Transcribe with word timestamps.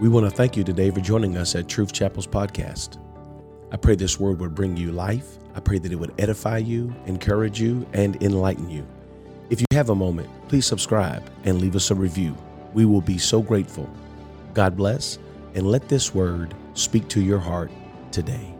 We 0.00 0.08
want 0.08 0.24
to 0.24 0.34
thank 0.34 0.56
you 0.56 0.64
today 0.64 0.90
for 0.90 1.00
joining 1.00 1.36
us 1.36 1.54
at 1.54 1.68
Truth 1.68 1.92
Chapel's 1.92 2.26
podcast. 2.26 2.96
I 3.70 3.76
pray 3.76 3.96
this 3.96 4.18
word 4.18 4.40
would 4.40 4.54
bring 4.54 4.74
you 4.74 4.92
life. 4.92 5.36
I 5.54 5.60
pray 5.60 5.78
that 5.78 5.92
it 5.92 5.96
would 5.96 6.14
edify 6.18 6.56
you, 6.56 6.94
encourage 7.04 7.60
you, 7.60 7.86
and 7.92 8.16
enlighten 8.22 8.70
you. 8.70 8.86
If 9.50 9.60
you 9.60 9.66
have 9.72 9.90
a 9.90 9.94
moment, 9.94 10.30
please 10.48 10.64
subscribe 10.64 11.30
and 11.44 11.60
leave 11.60 11.76
us 11.76 11.90
a 11.90 11.94
review. 11.94 12.34
We 12.72 12.86
will 12.86 13.02
be 13.02 13.18
so 13.18 13.42
grateful. 13.42 13.90
God 14.54 14.74
bless, 14.74 15.18
and 15.54 15.66
let 15.66 15.86
this 15.90 16.14
word 16.14 16.54
speak 16.72 17.06
to 17.08 17.20
your 17.20 17.38
heart 17.38 17.70
today. 18.10 18.54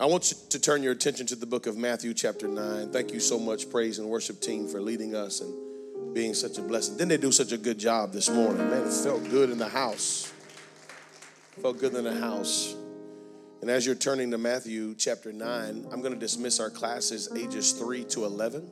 I 0.00 0.06
want 0.06 0.32
you 0.32 0.36
to 0.48 0.58
turn 0.58 0.82
your 0.82 0.94
attention 0.94 1.26
to 1.26 1.36
the 1.36 1.46
book 1.46 1.68
of 1.68 1.76
Matthew, 1.76 2.12
chapter 2.12 2.48
9. 2.48 2.90
Thank 2.90 3.12
you 3.12 3.20
so 3.20 3.38
much, 3.38 3.70
praise 3.70 4.00
and 4.00 4.08
worship 4.08 4.40
team, 4.40 4.66
for 4.66 4.80
leading 4.80 5.14
us 5.14 5.40
and 5.40 5.69
being 6.12 6.34
such 6.34 6.58
a 6.58 6.62
blessing. 6.62 6.96
Didn't 6.96 7.10
they 7.10 7.16
do 7.16 7.32
such 7.32 7.52
a 7.52 7.58
good 7.58 7.78
job 7.78 8.12
this 8.12 8.28
morning? 8.28 8.68
Man, 8.70 8.86
it 8.86 8.92
felt 8.92 9.28
good 9.30 9.50
in 9.50 9.58
the 9.58 9.68
house. 9.68 10.32
Felt 11.60 11.78
good 11.78 11.94
in 11.94 12.04
the 12.04 12.14
house. 12.14 12.74
And 13.60 13.70
as 13.70 13.84
you're 13.84 13.94
turning 13.94 14.30
to 14.30 14.38
Matthew 14.38 14.94
chapter 14.94 15.32
9, 15.32 15.86
I'm 15.92 16.00
going 16.00 16.14
to 16.14 16.18
dismiss 16.18 16.60
our 16.60 16.70
classes 16.70 17.28
ages 17.36 17.72
3 17.72 18.04
to 18.04 18.24
11. 18.24 18.70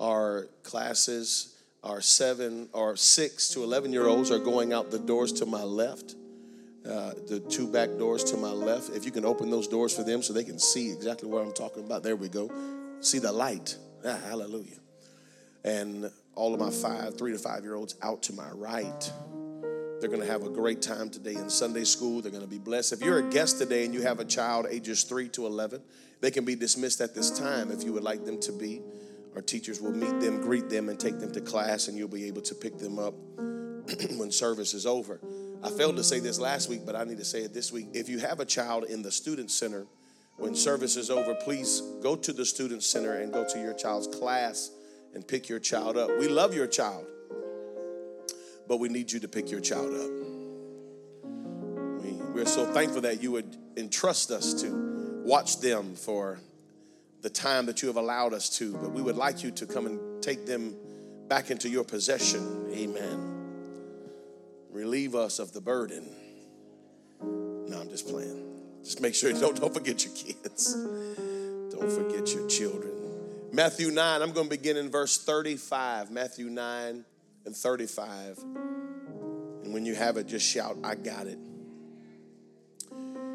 Our 0.00 0.48
classes 0.62 1.56
are 1.84 2.00
7 2.00 2.68
or 2.72 2.96
6 2.96 3.48
to 3.50 3.62
11 3.62 3.92
year 3.92 4.06
olds 4.06 4.30
are 4.30 4.38
going 4.38 4.72
out 4.72 4.90
the 4.90 4.98
doors 4.98 5.32
to 5.34 5.46
my 5.46 5.62
left. 5.62 6.14
Uh, 6.84 7.12
the 7.28 7.38
two 7.48 7.70
back 7.70 7.90
doors 7.96 8.24
to 8.24 8.36
my 8.36 8.50
left. 8.50 8.90
If 8.90 9.04
you 9.04 9.12
can 9.12 9.24
open 9.24 9.50
those 9.50 9.68
doors 9.68 9.94
for 9.94 10.02
them 10.02 10.20
so 10.20 10.32
they 10.32 10.42
can 10.42 10.58
see 10.58 10.90
exactly 10.90 11.28
what 11.28 11.44
I'm 11.44 11.52
talking 11.52 11.84
about. 11.84 12.02
There 12.02 12.16
we 12.16 12.28
go. 12.28 12.50
See 13.00 13.20
the 13.20 13.30
light. 13.30 13.76
Ah, 14.04 14.18
hallelujah. 14.28 14.78
And 15.64 16.10
all 16.34 16.54
of 16.54 16.60
my 16.60 16.70
five, 16.70 17.16
three 17.16 17.32
to 17.32 17.38
five 17.38 17.62
year 17.62 17.74
olds 17.74 17.94
out 18.02 18.22
to 18.24 18.32
my 18.32 18.48
right. 18.50 19.12
They're 20.00 20.10
going 20.10 20.22
to 20.22 20.26
have 20.26 20.42
a 20.42 20.50
great 20.50 20.82
time 20.82 21.10
today 21.10 21.34
in 21.34 21.48
Sunday 21.48 21.84
school. 21.84 22.20
They're 22.20 22.32
going 22.32 22.42
to 22.42 22.50
be 22.50 22.58
blessed. 22.58 22.92
If 22.92 23.02
you're 23.02 23.18
a 23.18 23.30
guest 23.30 23.58
today 23.58 23.84
and 23.84 23.94
you 23.94 24.02
have 24.02 24.18
a 24.18 24.24
child 24.24 24.66
ages 24.68 25.04
3 25.04 25.28
to 25.30 25.46
11, 25.46 25.80
they 26.20 26.32
can 26.32 26.44
be 26.44 26.56
dismissed 26.56 27.00
at 27.00 27.14
this 27.14 27.30
time 27.38 27.70
if 27.70 27.84
you 27.84 27.92
would 27.92 28.02
like 28.02 28.24
them 28.24 28.40
to 28.40 28.52
be. 28.52 28.82
Our 29.36 29.42
teachers 29.42 29.80
will 29.80 29.92
meet 29.92 30.20
them, 30.20 30.40
greet 30.40 30.68
them, 30.68 30.88
and 30.88 30.98
take 30.98 31.20
them 31.20 31.32
to 31.32 31.40
class, 31.40 31.86
and 31.86 31.96
you'll 31.96 32.08
be 32.08 32.24
able 32.24 32.42
to 32.42 32.54
pick 32.54 32.78
them 32.78 32.98
up 32.98 33.14
when 34.16 34.32
service 34.32 34.74
is 34.74 34.86
over. 34.86 35.20
I 35.62 35.70
failed 35.70 35.96
to 35.96 36.04
say 36.04 36.18
this 36.18 36.40
last 36.40 36.68
week, 36.68 36.80
but 36.84 36.96
I 36.96 37.04
need 37.04 37.18
to 37.18 37.24
say 37.24 37.42
it 37.42 37.54
this 37.54 37.70
week. 37.70 37.86
If 37.94 38.08
you 38.08 38.18
have 38.18 38.40
a 38.40 38.44
child 38.44 38.84
in 38.84 39.02
the 39.02 39.12
student 39.12 39.52
center, 39.52 39.86
when 40.36 40.56
service 40.56 40.96
is 40.96 41.10
over, 41.10 41.34
please 41.34 41.80
go 42.02 42.16
to 42.16 42.32
the 42.32 42.44
student 42.44 42.82
center 42.82 43.14
and 43.14 43.32
go 43.32 43.46
to 43.48 43.60
your 43.60 43.74
child's 43.74 44.08
class 44.08 44.72
and 45.14 45.26
pick 45.26 45.48
your 45.48 45.58
child 45.58 45.96
up. 45.96 46.10
We 46.18 46.28
love 46.28 46.54
your 46.54 46.66
child, 46.66 47.06
but 48.68 48.78
we 48.78 48.88
need 48.88 49.12
you 49.12 49.20
to 49.20 49.28
pick 49.28 49.50
your 49.50 49.60
child 49.60 49.94
up. 49.94 50.10
We, 52.02 52.12
we're 52.34 52.46
so 52.46 52.72
thankful 52.72 53.02
that 53.02 53.22
you 53.22 53.32
would 53.32 53.56
entrust 53.76 54.30
us 54.30 54.54
to 54.62 55.22
watch 55.24 55.60
them 55.60 55.94
for 55.94 56.40
the 57.20 57.30
time 57.30 57.66
that 57.66 57.82
you 57.82 57.88
have 57.88 57.96
allowed 57.96 58.34
us 58.34 58.48
to, 58.58 58.72
but 58.72 58.92
we 58.92 59.02
would 59.02 59.16
like 59.16 59.42
you 59.42 59.50
to 59.52 59.66
come 59.66 59.86
and 59.86 60.22
take 60.22 60.46
them 60.46 60.74
back 61.28 61.50
into 61.50 61.68
your 61.68 61.84
possession. 61.84 62.68
Amen 62.72 63.32
relieve 64.72 65.14
us 65.14 65.38
of 65.38 65.52
the 65.52 65.60
burden. 65.60 66.08
No, 67.22 67.80
I'm 67.80 67.88
just 67.88 68.08
playing. 68.08 68.42
Just 68.82 69.00
make 69.00 69.14
sure 69.14 69.32
don't 69.40 69.60
don't 69.60 69.72
forget 69.72 70.04
your 70.04 70.14
kids. 70.14 70.74
Don't 70.74 71.90
forget 71.90 72.34
your 72.34 72.48
children. 72.48 73.01
Matthew 73.54 73.90
9, 73.90 74.22
I'm 74.22 74.32
going 74.32 74.48
to 74.48 74.56
begin 74.56 74.78
in 74.78 74.90
verse 74.90 75.22
35. 75.22 76.10
Matthew 76.10 76.46
9 76.46 77.04
and 77.44 77.54
35. 77.54 78.38
And 79.62 79.74
when 79.74 79.84
you 79.84 79.94
have 79.94 80.16
it, 80.16 80.26
just 80.26 80.46
shout, 80.46 80.78
I 80.82 80.94
got 80.94 81.26
it. 81.26 81.38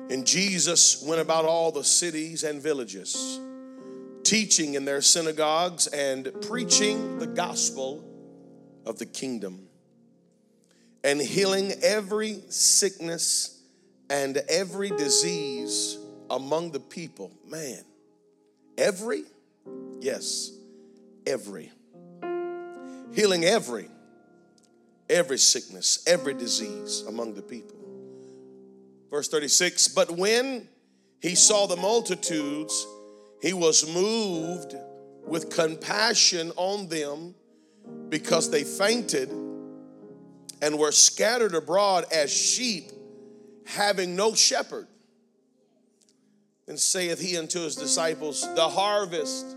And 0.09 0.25
Jesus 0.25 1.03
went 1.03 1.21
about 1.21 1.45
all 1.45 1.71
the 1.71 1.83
cities 1.83 2.43
and 2.43 2.59
villages, 2.59 3.39
teaching 4.23 4.73
in 4.73 4.85
their 4.85 5.01
synagogues 5.01 5.85
and 5.85 6.31
preaching 6.41 7.19
the 7.19 7.27
gospel 7.27 8.03
of 8.87 8.97
the 8.97 9.05
kingdom 9.05 9.67
and 11.03 11.21
healing 11.21 11.73
every 11.83 12.41
sickness 12.49 13.61
and 14.09 14.37
every 14.49 14.89
disease 14.89 15.99
among 16.31 16.71
the 16.71 16.79
people. 16.79 17.31
Man, 17.45 17.83
every? 18.79 19.23
Yes, 19.99 20.51
every. 21.25 21.71
Healing 23.13 23.45
every, 23.45 23.89
every 25.09 25.37
sickness, 25.37 26.03
every 26.05 26.33
disease 26.33 27.03
among 27.07 27.33
the 27.33 27.41
people. 27.41 27.75
Verse 29.09 29.27
36 29.27 29.87
But 29.89 30.11
when 30.11 30.67
he 31.21 31.35
saw 31.35 31.65
the 31.65 31.77
multitudes, 31.77 32.85
he 33.41 33.53
was 33.53 33.91
moved 33.91 34.75
with 35.25 35.49
compassion 35.49 36.51
on 36.55 36.87
them 36.87 37.35
because 38.09 38.49
they 38.49 38.63
fainted 38.63 39.29
and 40.61 40.77
were 40.77 40.91
scattered 40.91 41.53
abroad 41.53 42.05
as 42.11 42.31
sheep, 42.31 42.91
having 43.65 44.15
no 44.15 44.33
shepherd. 44.33 44.87
And 46.67 46.79
saith 46.79 47.19
he 47.19 47.37
unto 47.37 47.61
his 47.61 47.75
disciples, 47.75 48.41
The 48.55 48.67
harvest 48.67 49.56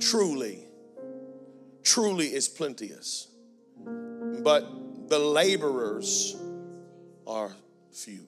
truly, 0.00 0.64
truly 1.82 2.26
is 2.26 2.48
plenteous, 2.48 3.28
but 4.42 5.08
the 5.08 5.18
laborers 5.18 6.36
are 7.26 7.52
few. 7.92 8.26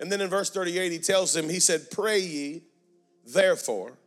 And 0.00 0.10
then 0.10 0.20
in 0.20 0.30
verse 0.30 0.50
38, 0.50 0.92
he 0.92 0.98
tells 0.98 1.32
them, 1.32 1.48
He 1.48 1.60
said, 1.60 1.90
Pray 1.90 2.20
ye, 2.20 2.62
therefore, 3.26 3.98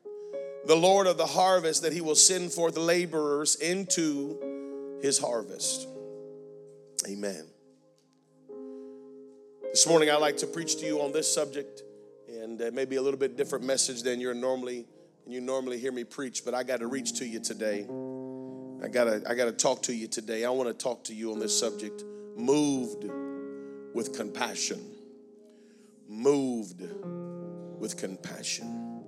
the 0.66 0.75
Lord 0.75 1.07
of 1.07 1.18
the 1.18 1.25
harvest, 1.25 1.81
that 1.84 1.91
he 1.91 2.01
will 2.01 2.16
send 2.16 2.51
forth 2.53 2.78
laborers 2.78 3.56
into 3.56 5.00
his 5.01 5.19
harvest. 5.19 5.88
Amen. 7.07 7.46
This 9.63 9.88
morning, 9.88 10.09
I'd 10.09 10.18
like 10.18 10.38
to 10.38 10.47
preach 10.47 10.78
to 10.78 10.85
you 10.85 11.01
on 11.01 11.12
this 11.12 11.34
subject, 11.34 11.81
and 12.30 12.62
maybe 12.74 12.97
a 12.97 13.01
little 13.01 13.19
bit 13.19 13.35
different 13.35 13.66
message 13.66 14.03
than 14.03 14.19
you're 14.19 14.34
normally 14.34 14.85
you 15.27 15.41
normally 15.41 15.77
hear 15.79 15.91
me 15.91 16.03
preach. 16.03 16.43
But 16.43 16.53
I 16.53 16.63
got 16.63 16.79
to 16.79 16.87
reach 16.87 17.19
to 17.19 17.25
you 17.25 17.39
today. 17.39 17.87
I 18.83 18.87
gotta 18.87 19.21
I 19.27 19.35
gotta 19.35 19.51
talk 19.51 19.83
to 19.83 19.93
you 19.93 20.07
today. 20.07 20.43
I 20.43 20.49
want 20.49 20.67
to 20.67 20.73
talk 20.73 21.03
to 21.05 21.13
you 21.13 21.31
on 21.31 21.39
this 21.39 21.57
subject. 21.57 22.03
Moved 22.35 23.07
with 23.93 24.15
compassion. 24.15 24.79
Moved 26.07 26.81
with 27.77 27.97
compassion. 27.97 29.03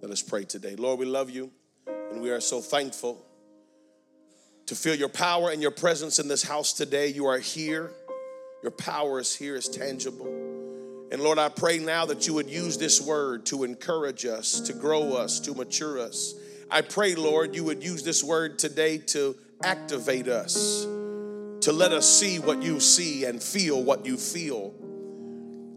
Let 0.00 0.10
us 0.10 0.22
pray 0.22 0.44
today. 0.44 0.76
Lord, 0.76 0.98
we 0.98 1.06
love 1.06 1.30
you, 1.30 1.50
and 1.86 2.20
we 2.20 2.30
are 2.30 2.40
so 2.40 2.60
thankful 2.60 3.24
to 4.66 4.74
feel 4.74 4.94
your 4.94 5.08
power 5.10 5.50
and 5.50 5.60
your 5.60 5.70
presence 5.70 6.18
in 6.18 6.28
this 6.28 6.42
house 6.42 6.72
today. 6.72 7.08
You 7.08 7.26
are 7.26 7.38
here. 7.38 7.92
Your 8.62 8.72
power 8.72 9.20
is 9.20 9.34
here, 9.34 9.56
is 9.56 9.68
tangible. 9.68 10.43
And 11.14 11.22
Lord, 11.22 11.38
I 11.38 11.48
pray 11.48 11.78
now 11.78 12.06
that 12.06 12.26
you 12.26 12.34
would 12.34 12.50
use 12.50 12.76
this 12.76 13.00
word 13.00 13.46
to 13.46 13.62
encourage 13.62 14.24
us, 14.26 14.58
to 14.62 14.72
grow 14.72 15.12
us, 15.12 15.38
to 15.38 15.54
mature 15.54 16.00
us. 16.00 16.34
I 16.68 16.80
pray, 16.80 17.14
Lord, 17.14 17.54
you 17.54 17.62
would 17.62 17.84
use 17.84 18.02
this 18.02 18.24
word 18.24 18.58
today 18.58 18.98
to 18.98 19.36
activate 19.62 20.26
us, 20.26 20.82
to 20.82 21.72
let 21.72 21.92
us 21.92 22.12
see 22.12 22.40
what 22.40 22.64
you 22.64 22.80
see 22.80 23.26
and 23.26 23.40
feel 23.40 23.80
what 23.80 24.04
you 24.04 24.16
feel, 24.16 24.74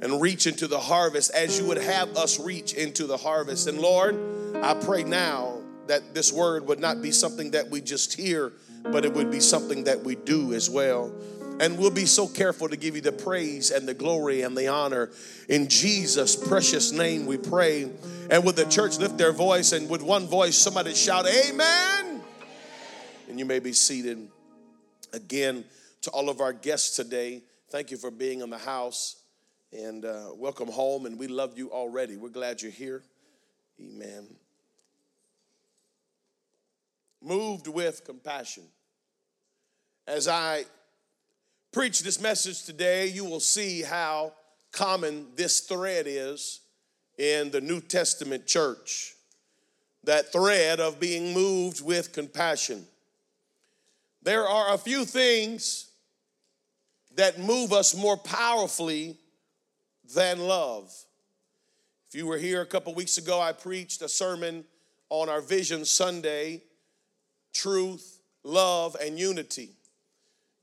and 0.02 0.20
reach 0.20 0.48
into 0.48 0.66
the 0.66 0.80
harvest 0.80 1.30
as 1.36 1.60
you 1.60 1.68
would 1.68 1.78
have 1.78 2.18
us 2.18 2.40
reach 2.40 2.74
into 2.74 3.06
the 3.06 3.18
harvest. 3.18 3.68
And 3.68 3.80
Lord, 3.80 4.18
I 4.64 4.74
pray 4.74 5.04
now 5.04 5.62
that 5.86 6.16
this 6.16 6.34
word 6.34 6.68
would 6.68 6.80
not 6.80 7.04
be 7.04 7.12
something 7.12 7.52
that 7.52 7.70
we 7.70 7.82
just 7.82 8.16
hear 8.16 8.54
but 8.92 9.06
it 9.06 9.14
would 9.14 9.32
be 9.32 9.40
something 9.40 9.84
that 9.86 10.04
we 10.04 10.16
do 10.16 10.54
as 10.54 10.70
well. 10.70 11.14
And 11.60 11.78
we'll 11.78 11.90
be 11.90 12.06
so 12.06 12.28
careful 12.28 12.70
to 12.70 12.78
give 12.78 12.96
you 12.96 13.02
the 13.02 13.12
praise 13.12 13.72
and 13.72 13.88
the 13.88 13.94
glory 13.94 14.44
and 14.44 14.56
the 14.56 14.68
honor. 14.68 15.10
In 15.50 15.68
Jesus' 15.68 16.36
precious 16.36 16.92
name 16.92 17.26
we 17.26 17.38
pray. 17.38 17.90
And 18.30 18.46
with 18.46 18.56
the 18.56 18.66
church 18.66 19.00
lift 19.00 19.18
their 19.18 19.32
voice 19.32 19.72
and 19.72 19.90
with 19.90 20.04
one 20.04 20.28
voice, 20.28 20.56
somebody 20.56 20.94
shout, 20.94 21.26
Amen. 21.28 22.22
And 23.28 23.40
you 23.40 23.46
may 23.46 23.60
be 23.60 23.74
seated. 23.74 24.28
Again, 25.14 25.66
to 26.02 26.12
all 26.12 26.30
of 26.30 26.42
our 26.42 26.54
guests 26.54 26.96
today, 26.96 27.42
thank 27.70 27.90
you 27.90 27.98
for 27.98 28.12
being 28.12 28.42
in 28.42 28.50
the 28.50 28.58
house 28.58 29.24
and 29.74 30.06
uh, 30.06 30.30
welcome 30.36 30.70
home. 30.70 31.06
And 31.08 31.18
we 31.18 31.28
love 31.28 31.58
you 31.58 31.72
already. 31.72 32.18
We're 32.18 32.30
glad 32.30 32.62
you're 32.62 32.72
here. 32.72 33.04
Amen. 33.80 34.28
Moved 37.22 37.68
with 37.68 38.04
compassion. 38.06 38.64
As 40.06 40.28
I 40.28 40.66
preach 41.72 42.02
this 42.02 42.20
message 42.22 42.64
today, 42.64 43.08
you 43.08 43.26
will 43.26 43.40
see 43.40 43.82
how 43.82 44.34
common 44.72 45.28
this 45.36 45.62
thread 45.62 46.06
is 46.08 46.62
in 47.18 47.52
the 47.52 47.62
New 47.62 47.82
Testament 47.82 48.46
church. 48.46 49.14
That 50.04 50.32
thread 50.32 50.80
of 50.80 51.00
being 51.00 51.34
moved 51.34 51.84
with 51.84 52.14
compassion. 52.14 52.86
There 54.24 54.48
are 54.48 54.74
a 54.74 54.78
few 54.78 55.06
things 55.06 55.90
that 57.16 57.40
move 57.40 57.74
us 57.74 57.96
more 57.96 58.18
powerfully 58.18 59.18
than 60.14 60.40
love. 60.40 60.94
If 62.08 62.16
you 62.16 62.28
were 62.28 62.38
here 62.38 62.62
a 62.62 62.66
couple 62.66 62.94
weeks 62.94 63.18
ago, 63.18 63.42
I 63.42 63.52
preached 63.52 64.02
a 64.02 64.10
sermon 64.10 64.64
on 65.10 65.30
our 65.30 65.42
Vision 65.42 65.84
Sunday 65.84 66.62
truth, 67.54 68.20
love, 68.44 68.96
and 69.02 69.18
unity. 69.18 69.72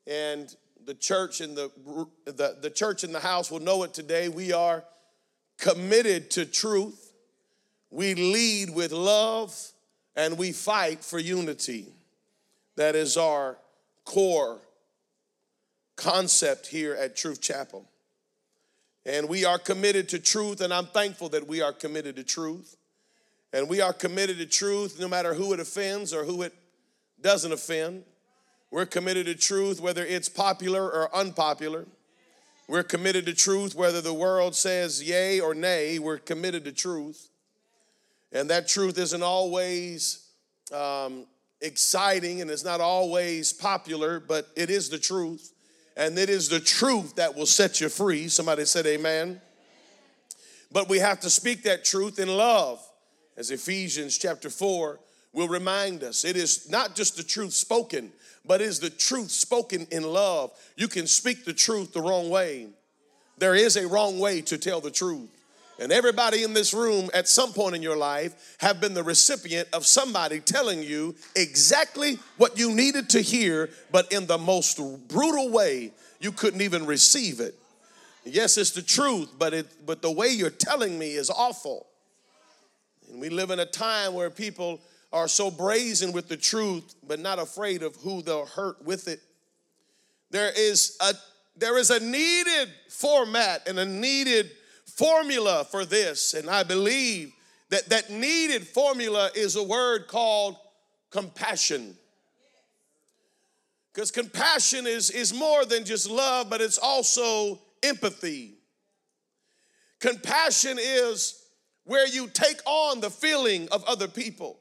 And 0.06 0.54
the 0.86 0.94
church 0.94 1.40
in 1.40 1.54
the, 1.54 1.70
the, 2.25 2.56
the 2.60 2.70
church 2.70 3.04
in 3.04 3.12
the 3.12 3.20
house 3.20 3.50
will 3.50 3.60
know 3.60 3.82
it 3.82 3.94
today. 3.94 4.28
We 4.28 4.52
are 4.52 4.84
committed 5.58 6.31
to 6.32 6.46
truth. 6.46 7.12
We 7.90 8.14
lead 8.14 8.70
with 8.75 8.92
love 8.92 9.54
and 10.16 10.38
we 10.38 10.52
fight 10.52 11.04
for 11.04 11.19
unity. 11.19 11.86
That 12.76 12.94
is 12.96 13.16
our 13.16 13.56
core 14.04 14.60
concept 15.96 16.66
here 16.66 16.94
at 16.94 17.16
Truth 17.16 17.40
Chapel. 17.40 17.88
And 19.06 19.28
we 19.28 19.44
are 19.44 19.58
committed 19.58 20.08
to 20.10 20.19
truth, 20.19 20.60
and 20.60 20.72
I'm 20.72 20.86
thankful 20.86 21.28
that 21.31 21.46
we 21.46 21.60
are 21.60 21.72
committed 21.72 22.16
to 22.16 22.25
truth. 22.25 22.76
And 23.52 23.69
we 23.69 23.81
are 23.81 23.92
committed 23.92 24.38
to 24.38 24.46
truth 24.46 24.98
no 24.98 25.06
matter 25.06 25.34
who 25.34 25.52
it 25.52 25.60
offends 25.60 26.12
or 26.12 26.25
who 26.25 26.42
it 26.42 26.54
doesn't 27.20 27.52
offend. 27.52 28.04
We're 28.74 28.86
committed 28.86 29.26
to 29.26 29.36
truth 29.36 29.80
whether 29.80 30.04
it's 30.04 30.28
popular 30.28 30.82
or 30.82 31.14
unpopular. 31.14 31.86
We're 32.66 32.82
committed 32.82 33.24
to 33.26 33.32
truth 33.32 33.76
whether 33.76 34.00
the 34.00 34.12
world 34.12 34.56
says 34.56 35.00
yay 35.00 35.38
or 35.38 35.54
nay. 35.54 36.00
We're 36.00 36.18
committed 36.18 36.64
to 36.64 36.72
truth. 36.72 37.28
And 38.32 38.50
that 38.50 38.66
truth 38.66 38.98
isn't 38.98 39.22
always 39.22 40.26
um, 40.72 41.24
exciting 41.60 42.40
and 42.40 42.50
it's 42.50 42.64
not 42.64 42.80
always 42.80 43.52
popular, 43.52 44.18
but 44.18 44.48
it 44.56 44.70
is 44.70 44.88
the 44.88 44.98
truth. 44.98 45.52
And 45.96 46.18
it 46.18 46.28
is 46.28 46.48
the 46.48 46.58
truth 46.58 47.14
that 47.14 47.36
will 47.36 47.46
set 47.46 47.80
you 47.80 47.88
free. 47.88 48.26
Somebody 48.26 48.64
said, 48.64 48.86
Amen. 48.86 49.40
But 50.72 50.88
we 50.88 50.98
have 50.98 51.20
to 51.20 51.30
speak 51.30 51.62
that 51.62 51.84
truth 51.84 52.18
in 52.18 52.26
love, 52.26 52.84
as 53.36 53.52
Ephesians 53.52 54.18
chapter 54.18 54.50
4 54.50 54.98
will 55.32 55.46
remind 55.46 56.02
us. 56.02 56.24
It 56.24 56.36
is 56.36 56.68
not 56.68 56.96
just 56.96 57.16
the 57.16 57.22
truth 57.22 57.52
spoken, 57.52 58.10
but 58.44 58.61
is 58.61 58.81
the 58.81 58.91
truth 58.91 59.31
spoken 59.31 59.87
in 59.91 60.02
love. 60.02 60.52
You 60.76 60.88
can 60.88 61.06
speak 61.06 61.44
the 61.44 61.52
truth 61.52 61.93
the 61.93 62.00
wrong 62.00 62.31
way. 62.31 62.69
There 63.38 63.55
is 63.55 63.76
a 63.76 63.88
wrong 63.88 64.19
way 64.19 64.41
to 64.43 64.58
tell 64.58 64.81
the 64.81 64.91
truth. 64.91 65.29
And 65.81 65.91
everybody 65.91 66.44
in 66.44 66.52
this 66.52 66.73
room 66.73 67.11
at 67.12 67.26
some 67.26 67.52
point 67.52 67.75
in 67.75 67.82
your 67.82 67.96
life 67.96 68.56
have 68.58 68.81
been 68.81 68.94
the 68.94 69.02
recipient 69.02 69.69
of 69.73 69.85
somebody 69.85 70.38
telling 70.38 70.82
you 70.82 71.17
exactly 71.35 72.20
what 72.37 72.56
you 72.56 72.73
needed 72.73 73.11
to 73.11 73.20
hear, 73.20 73.70
but 73.91 74.12
in 74.12 74.26
the 74.26 74.38
most 74.38 74.79
brutal 75.08 75.50
way 75.50 75.93
you 76.20 76.31
couldn't 76.31 76.61
even 76.61 76.87
receive 76.87 77.41
it. 77.41 77.56
Yes, 78.25 78.56
it's 78.56 78.70
the 78.70 78.82
truth, 78.82 79.31
but 79.37 79.52
it 79.52 79.67
but 79.85 80.00
the 80.00 80.11
way 80.11 80.29
you're 80.29 80.49
telling 80.49 80.99
me 80.99 81.14
is 81.14 81.29
awful. 81.29 81.87
And 83.11 83.20
we 83.20 83.29
live 83.29 83.50
in 83.50 83.58
a 83.58 83.67
time 83.67 84.14
where 84.14 84.31
people 84.31 84.81
are 85.14 85.28
so 85.28 85.49
brazen 85.49 86.11
with 86.12 86.28
the 86.28 86.37
truth, 86.37 86.96
but 87.06 87.20
not 87.20 87.38
afraid 87.38 87.84
of 87.84 87.94
who 87.96 88.20
they'll 88.20 88.46
hurt 88.46 88.84
with 88.84 89.06
it. 89.06 89.20
There 90.31 90.50
is 90.55 90.99
a 91.00 91.14
there 91.56 91.78
is 91.78 91.90
a 91.90 92.00
needed 92.00 92.69
format 92.88 93.69
and 93.69 93.78
a 93.78 93.84
needed 93.84 94.50
formula 94.96 95.64
for 95.70 95.84
this, 95.84 96.34
and 96.34 96.50
I 96.50 96.64
believe 96.64 97.32
that 97.70 97.88
that 97.90 98.11
needed 98.11 98.66
formula 98.66 99.31
is 99.37 99.55
a 99.55 99.62
word 99.62 100.08
called 100.08 100.56
compassion. 101.11 101.96
Because 103.93 104.10
compassion 104.10 104.88
is, 104.88 105.10
is 105.10 105.32
more 105.32 105.64
than 105.64 105.84
just 105.84 106.10
love, 106.10 106.50
but 106.50 106.60
it's 106.60 106.78
also 106.78 107.60
empathy. 107.84 108.55
Compassion 110.00 110.78
is 110.81 111.44
where 111.84 112.08
you 112.08 112.26
take 112.26 112.60
on 112.67 113.00
the 113.00 113.10
feeling 113.10 113.69
of 113.70 113.84
other 113.84 114.08
people 114.08 114.58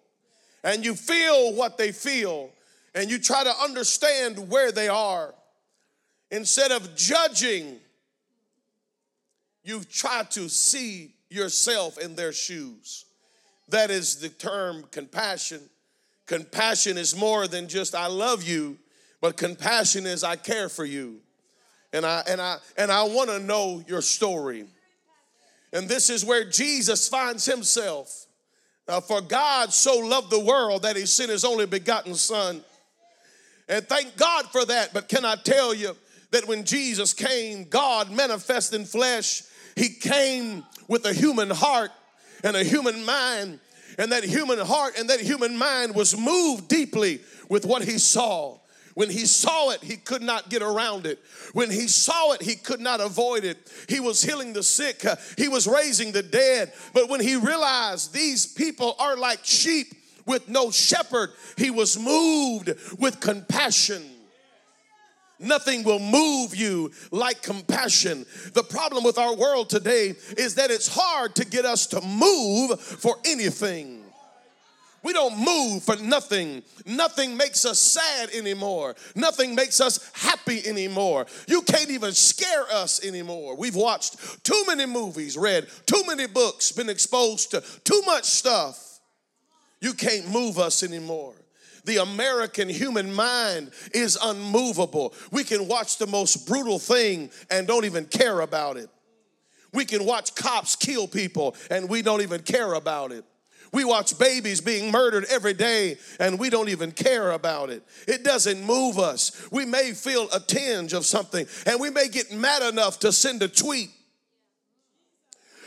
and 0.64 0.86
you 0.86 0.96
feel 0.96 1.54
what 1.54 1.78
they 1.78 1.92
feel 1.92 2.50
and 2.96 3.10
you 3.10 3.20
try 3.20 3.44
to 3.44 3.56
understand 3.62 4.50
where 4.50 4.72
they 4.72 4.88
are. 4.88 5.34
Instead 6.32 6.72
of 6.72 6.96
judging 6.96 7.80
you 9.64 9.82
try 9.84 10.24
to 10.32 10.50
see 10.50 11.14
yourself 11.30 11.98
in 11.98 12.16
their 12.16 12.34
shoes. 12.34 13.06
That 13.70 13.90
is 13.90 14.18
the 14.18 14.30
term 14.30 14.84
compassion. 14.92 15.62
Compassion 16.26 16.98
is 16.98 17.16
more 17.16 17.48
than 17.48 17.68
just 17.68 17.96
I 17.96 18.08
love 18.08 18.44
you, 18.44 18.78
but 19.22 19.38
compassion 19.38 20.06
is 20.06 20.24
I 20.24 20.36
care 20.36 20.70
for 20.70 20.86
you. 20.86 21.20
And 21.94 22.06
I 22.06 22.24
and 22.28 22.42
I 22.42 22.58
and 22.78 22.92
I 22.92 23.04
want 23.04 23.30
to 23.30 23.40
know 23.40 23.84
your 23.88 24.02
story. 24.02 24.66
And 25.72 25.88
this 25.88 26.10
is 26.10 26.26
where 26.26 26.48
Jesus 26.48 27.08
finds 27.08 27.46
himself. 27.46 28.26
Now, 28.88 29.00
for 29.00 29.22
God 29.22 29.72
so 29.72 29.98
loved 30.00 30.30
the 30.30 30.40
world 30.40 30.84
that 30.84 30.96
he 30.96 31.06
sent 31.06 31.32
his 31.32 31.46
only 31.46 31.66
begotten 31.66 32.16
son. 32.16 32.64
And 33.70 33.88
thank 33.88 34.18
God 34.18 34.46
for 34.52 34.66
that. 34.66 34.94
But 34.94 35.08
can 35.08 35.24
I 35.24 35.36
tell 35.36 35.74
you 35.74 35.96
that 36.32 36.48
when 36.48 36.66
Jesus 36.66 37.14
came, 37.14 37.66
God 37.66 38.12
manifest 38.12 38.74
in 38.74 38.86
flesh, 38.86 39.44
he 39.76 39.90
came 39.90 40.64
with 40.88 41.06
a 41.06 41.14
human 41.14 41.50
heart 41.50 41.92
and 42.44 42.56
a 42.58 42.64
human 42.64 43.06
mind. 43.06 43.60
And 43.98 44.12
that 44.12 44.24
human 44.24 44.60
heart 44.60 44.98
and 44.98 45.10
that 45.10 45.22
human 45.22 45.58
mind 45.58 45.96
was 45.96 46.18
moved 46.18 46.68
deeply 46.68 47.22
with 47.48 47.66
what 47.66 47.84
he 47.84 47.98
saw. 48.00 48.58
When 48.94 49.10
he 49.10 49.26
saw 49.26 49.72
it, 49.72 49.84
he 49.84 49.98
could 49.98 50.22
not 50.22 50.50
get 50.50 50.62
around 50.62 51.06
it. 51.06 51.20
When 51.54 51.72
he 51.72 51.88
saw 51.88 52.34
it, 52.34 52.42
he 52.42 52.56
could 52.56 52.80
not 52.80 53.02
avoid 53.02 53.44
it. 53.44 53.58
He 53.90 54.00
was 54.00 54.22
healing 54.22 54.54
the 54.54 54.64
sick, 54.64 55.04
he 55.38 55.48
was 55.48 55.68
raising 55.68 56.12
the 56.12 56.24
dead. 56.24 56.74
But 56.94 57.10
when 57.10 57.20
he 57.20 57.36
realized 57.36 58.14
these 58.14 58.46
people 58.46 58.96
are 59.00 59.18
like 59.18 59.40
sheep 59.44 59.88
with 60.26 60.48
no 60.48 60.72
shepherd, 60.72 61.32
he 61.58 61.72
was 61.72 61.98
moved 61.98 62.74
with 63.00 63.20
compassion. 63.20 64.04
Nothing 65.40 65.84
will 65.84 66.00
move 66.00 66.56
you 66.56 66.92
like 67.12 67.42
compassion. 67.42 68.26
The 68.54 68.64
problem 68.64 69.04
with 69.04 69.18
our 69.18 69.36
world 69.36 69.70
today 69.70 70.16
is 70.38 70.56
that 70.56 70.72
it's 70.72 70.88
hard 70.88 71.36
to 71.36 71.46
get 71.46 71.66
us 71.66 71.88
to 71.88 72.02
move 72.02 72.80
for 72.80 73.18
anything. 73.26 74.03
We 75.04 75.12
don't 75.12 75.38
move 75.38 75.84
for 75.84 75.98
nothing. 75.98 76.64
Nothing 76.86 77.36
makes 77.36 77.66
us 77.66 77.78
sad 77.78 78.30
anymore. 78.32 78.96
Nothing 79.16 79.54
makes 79.54 79.82
us 79.82 80.10
happy 80.14 80.66
anymore. 80.66 81.26
You 81.48 81.62
can't 81.62 81.92
even 81.92 82.14
scare 82.14 82.64
us 82.72 83.06
anymore. 83.06 83.58
We've 83.58 83.76
watched 83.76 84.44
too 84.46 84.64
many 84.66 84.86
movies, 84.86 85.38
read 85.38 85.68
too 85.86 86.04
many 86.08 86.26
books, 86.26 86.72
been 86.72 86.90
exposed 86.90 87.52
to 87.52 87.62
too 87.84 88.02
much 88.06 88.24
stuff. 88.24 89.02
You 89.82 89.94
can't 89.94 90.32
move 90.32 90.58
us 90.58 90.84
anymore. 90.84 91.34
The 91.84 91.98
American 91.98 92.70
human 92.70 93.14
mind 93.14 93.72
is 93.94 94.18
unmovable. 94.24 95.14
We 95.32 95.44
can 95.44 95.68
watch 95.68 95.98
the 95.98 96.08
most 96.08 96.48
brutal 96.48 96.80
thing 96.80 97.30
and 97.52 97.68
don't 97.68 97.84
even 97.84 98.06
care 98.06 98.40
about 98.40 98.78
it. 98.78 98.90
We 99.74 99.84
can 99.84 100.06
watch 100.06 100.34
cops 100.36 100.78
kill 100.78 101.08
people 101.08 101.58
and 101.70 101.90
we 101.90 102.02
don't 102.02 102.22
even 102.22 102.42
care 102.42 102.74
about 102.74 103.12
it. 103.12 103.26
We 103.74 103.84
watch 103.84 104.18
babies 104.20 104.62
being 104.62 104.92
murdered 104.92 105.26
every 105.30 105.54
day 105.54 105.98
and 106.20 106.40
we 106.40 106.50
don't 106.50 106.70
even 106.70 106.92
care 106.92 107.32
about 107.32 107.72
it. 107.72 107.84
It 108.08 108.24
doesn't 108.24 108.64
move 108.64 109.00
us. 109.00 109.48
We 109.52 109.66
may 109.66 109.92
feel 109.94 110.30
a 110.32 110.40
tinge 110.40 110.94
of 110.94 111.06
something 111.06 111.48
and 111.66 111.80
we 111.80 111.90
may 111.90 112.08
get 112.08 112.32
mad 112.32 112.62
enough 112.62 113.00
to 113.00 113.12
send 113.12 113.42
a 113.42 113.48
tweet. 113.48 113.90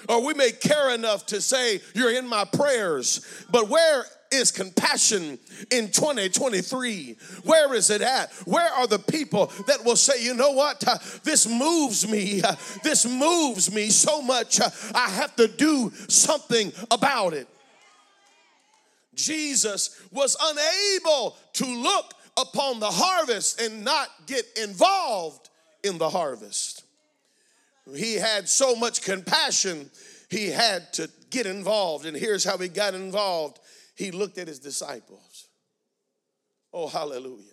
Or 0.09 0.25
we 0.25 0.35
may 0.35 0.53
care 0.53 0.95
enough 0.95 1.27
to 1.27 1.41
say, 1.41 1.81
You're 1.95 2.17
in 2.17 2.29
my 2.29 2.45
prayers. 2.45 3.45
But 3.51 3.69
where 3.69 4.05
is 4.31 4.53
compassion 4.53 5.39
in 5.71 5.91
2023? 5.91 7.17
Where 7.43 7.75
is 7.75 7.91
it 7.91 8.03
at? 8.03 8.33
Where 8.45 8.71
are 8.73 8.87
the 8.87 9.01
people 9.01 9.47
that 9.67 9.85
will 9.85 9.97
say, 9.97 10.23
you 10.23 10.35
know 10.35 10.53
what? 10.53 10.87
Uh, 10.87 10.99
this 11.25 11.49
moves 11.49 12.09
me. 12.09 12.43
Uh, 12.43 12.55
this 12.85 13.05
moves 13.07 13.73
me 13.73 13.89
so 13.89 14.23
much. 14.23 14.61
Uh, 14.61 14.71
I 14.95 15.09
have 15.11 15.35
to 15.37 15.49
do 15.49 15.93
something 16.09 16.73
about 16.91 17.33
it. 17.33 17.49
Jesus 19.17 20.01
was 20.13 20.37
unable 20.41 21.37
to 21.55 21.67
look 21.67 22.15
upon 22.37 22.79
the 22.79 22.91
harvest 22.91 23.61
and 23.61 23.85
not 23.85 24.09
get 24.27 24.45
involved 24.63 25.49
in 25.83 25.99
the 25.99 26.11
harvest. 26.11 26.85
He 27.95 28.15
had 28.15 28.49
so 28.49 28.77
much 28.77 29.03
compassion, 29.03 29.91
he 30.29 30.49
had 30.49 30.93
to 30.95 31.09
get 31.31 31.47
involved. 31.47 32.05
And 32.05 32.17
here's 32.17 32.45
how 32.45 32.59
he 32.59 32.69
got 32.69 32.95
involved 32.95 33.59
he 33.95 34.11
looked 34.11 34.37
at 34.37 34.49
his 34.49 34.59
disciples. 34.59 35.49
Oh, 36.73 36.89
hallelujah. 36.89 37.45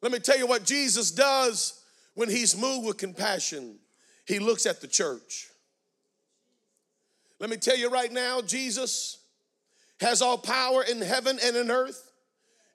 Let 0.00 0.12
me 0.12 0.20
tell 0.20 0.38
you 0.38 0.46
what 0.46 0.64
Jesus 0.64 1.10
does 1.10 1.80
when 2.14 2.28
he's 2.28 2.56
moved 2.56 2.86
with 2.86 2.98
compassion. 2.98 3.78
He 4.26 4.38
looks 4.38 4.66
at 4.66 4.80
the 4.80 4.86
church. 4.86 5.48
Let 7.40 7.50
me 7.50 7.56
tell 7.56 7.76
you 7.76 7.90
right 7.90 8.12
now, 8.12 8.40
Jesus 8.40 9.18
has 10.02 10.22
all 10.22 10.38
power 10.38 10.82
in 10.82 11.00
heaven 11.00 11.38
and 11.42 11.56
in 11.56 11.70
earth. 11.70 12.12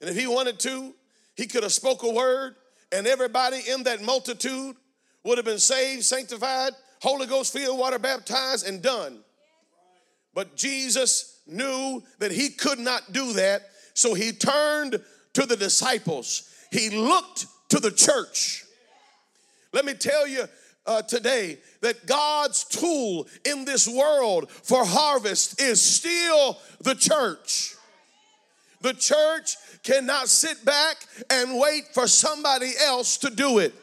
And 0.01 0.09
if 0.09 0.15
he 0.15 0.27
wanted 0.27 0.59
to, 0.59 0.93
he 1.35 1.45
could 1.47 1.63
have 1.63 1.73
spoke 1.73 2.03
a 2.03 2.11
word 2.11 2.55
and 2.91 3.05
everybody 3.07 3.61
in 3.69 3.83
that 3.83 4.01
multitude 4.01 4.75
would 5.23 5.37
have 5.37 5.45
been 5.45 5.59
saved, 5.59 6.03
sanctified, 6.03 6.71
Holy 7.01 7.27
Ghost 7.27 7.53
filled, 7.53 7.77
water 7.77 7.99
baptized, 7.99 8.67
and 8.67 8.81
done. 8.81 9.19
But 10.33 10.55
Jesus 10.55 11.41
knew 11.47 12.03
that 12.19 12.31
he 12.31 12.49
could 12.49 12.79
not 12.79 13.11
do 13.11 13.33
that, 13.33 13.63
so 13.93 14.13
he 14.13 14.31
turned 14.31 15.01
to 15.33 15.45
the 15.45 15.55
disciples. 15.55 16.49
He 16.71 16.89
looked 16.89 17.45
to 17.69 17.79
the 17.79 17.91
church. 17.91 18.63
Let 19.73 19.85
me 19.85 19.93
tell 19.93 20.27
you 20.27 20.45
uh, 20.87 21.01
today 21.03 21.59
that 21.81 22.07
God's 22.07 22.63
tool 22.63 23.27
in 23.45 23.65
this 23.65 23.87
world 23.87 24.49
for 24.49 24.85
harvest 24.85 25.61
is 25.61 25.81
still 25.81 26.57
the 26.81 26.95
church. 26.95 27.75
The 28.81 28.93
church 28.93 29.55
cannot 29.83 30.29
sit 30.29 30.63
back 30.63 30.97
and 31.29 31.59
wait 31.59 31.83
for 31.93 32.07
somebody 32.07 32.71
else 32.83 33.17
to 33.17 33.29
do 33.29 33.59
it. 33.59 33.73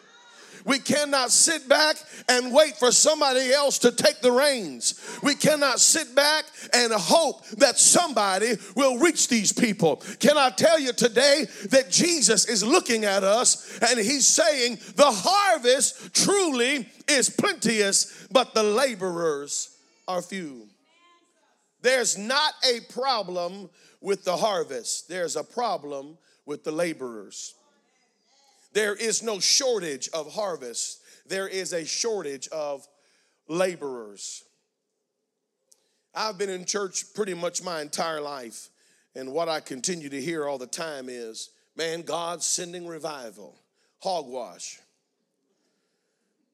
We 0.65 0.79
cannot 0.79 1.31
sit 1.31 1.69
back 1.69 1.97
and 2.29 2.53
wait 2.53 2.77
for 2.77 2.91
somebody 2.91 3.53
else 3.53 3.79
to 3.81 3.93
take 3.93 4.21
the 4.21 4.33
reins. 4.33 5.19
We 5.23 5.35
cannot 5.35 5.79
sit 5.79 6.15
back 6.15 6.45
and 6.73 6.93
hope 6.93 7.47
that 7.59 7.79
somebody 7.79 8.55
will 8.75 8.99
reach 8.99 9.29
these 9.29 9.53
people. 9.53 9.97
Can 10.21 10.39
I 10.39 10.51
tell 10.51 10.79
you 10.79 10.93
today 10.93 11.47
that 11.71 11.91
Jesus 11.91 12.49
is 12.49 12.65
looking 12.65 13.05
at 13.05 13.23
us 13.23 13.79
and 13.81 13.99
he's 13.99 14.27
saying, 14.27 14.79
The 14.97 15.11
harvest 15.11 16.15
truly 16.15 16.89
is 17.09 17.29
plenteous, 17.29 18.27
but 18.31 18.55
the 18.55 18.63
laborers 18.63 19.77
are 20.09 20.23
few. 20.23 20.69
There's 21.83 22.17
not 22.17 22.55
a 22.67 22.81
problem 22.91 23.69
with 24.01 24.25
the 24.25 24.37
harvest, 24.37 25.09
there's 25.09 25.37
a 25.37 25.45
problem 25.45 26.17
with 26.47 26.65
the 26.65 26.73
laborers. 26.73 27.55
There 28.75 28.95
is 28.95 29.23
no 29.23 29.39
shortage 29.39 30.09
of 30.13 30.35
harvest, 30.35 31.01
there 31.27 31.49
is 31.49 31.73
a 31.73 31.87
shortage 31.87 32.49
of 32.49 32.87
laborers. 33.49 34.43
I've 36.15 36.39
been 36.39 36.51
in 36.51 36.65
church 36.65 37.05
pretty 37.15 37.35
much 37.35 37.63
my 37.63 37.81
entire 37.81 38.21
life, 38.21 38.69
and 39.15 39.33
what 39.33 39.49
I 39.49 39.61
continue 39.61 40.09
to 40.09 40.21
hear 40.21 40.47
all 40.47 40.59
the 40.59 40.67
time 40.67 41.09
is 41.09 41.51
man, 41.77 42.03
God's 42.03 42.47
sending 42.47 42.87
revival. 42.87 43.59
Hogwash. 44.01 44.81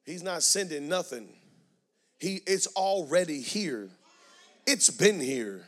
He's 0.05 0.23
not 0.23 0.41
sending 0.41 0.87
nothing. 0.87 1.27
He 2.19 2.41
it's 2.45 2.67
already 2.67 3.41
here. 3.41 3.89
It's 4.65 4.89
been 4.89 5.19
here. 5.19 5.63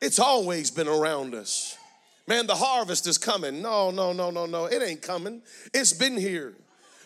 It's 0.00 0.18
always 0.18 0.70
been 0.70 0.88
around 0.88 1.34
us. 1.34 1.78
Man, 2.26 2.46
the 2.46 2.54
harvest 2.54 3.06
is 3.06 3.18
coming. 3.18 3.60
No, 3.60 3.90
no, 3.90 4.12
no, 4.12 4.30
no, 4.30 4.46
no. 4.46 4.64
It 4.64 4.82
ain't 4.82 5.02
coming. 5.02 5.42
It's 5.72 5.92
been 5.92 6.16
here. 6.16 6.54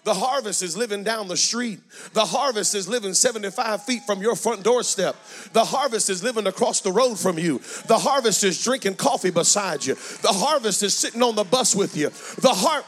The 0.05 0.15
harvest 0.15 0.63
is 0.63 0.77
living 0.77 1.03
down 1.03 1.29
the 1.29 1.37
street. 1.37 1.81
The 2.15 2.25
harvest 2.25 2.75
is 2.75 2.89
living 2.89 3.13
75 3.15 3.83
feet 3.85 4.05
from 4.05 4.23
your 4.23 4.37
front 4.37 4.63
doorstep. 4.63 5.17
The 5.53 5.65
harvest 5.65 6.09
is 6.09 6.23
living 6.23 6.47
across 6.47 6.81
the 6.81 6.93
road 6.93 7.19
from 7.19 7.39
you. 7.39 7.59
The 7.87 7.99
harvest 7.99 8.45
is 8.45 8.63
drinking 8.63 8.95
coffee 8.95 9.31
beside 9.31 9.85
you. 9.85 9.97
The 9.97 10.33
harvest 10.33 10.83
is 10.83 10.95
sitting 10.95 11.23
on 11.23 11.35
the 11.35 11.45
bus 11.45 11.75
with 11.75 11.97
you. 11.97 12.11
The 12.41 12.55
heart. 12.55 12.87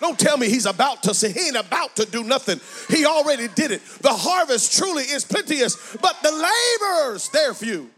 Don't 0.00 0.18
tell 0.18 0.36
me 0.36 0.48
he's 0.48 0.66
about 0.66 1.04
to 1.04 1.14
say, 1.14 1.30
he 1.30 1.46
ain't 1.46 1.56
about 1.56 1.94
to 1.96 2.04
do 2.04 2.24
nothing. 2.24 2.58
He 2.88 3.06
already 3.06 3.46
did 3.48 3.70
it. 3.70 3.82
The 4.00 4.12
harvest 4.12 4.76
truly 4.76 5.04
is 5.04 5.24
plenteous, 5.24 5.96
but 6.02 6.16
the 6.22 6.32
laborers, 6.32 7.28
they're 7.28 7.54
few. 7.54 7.90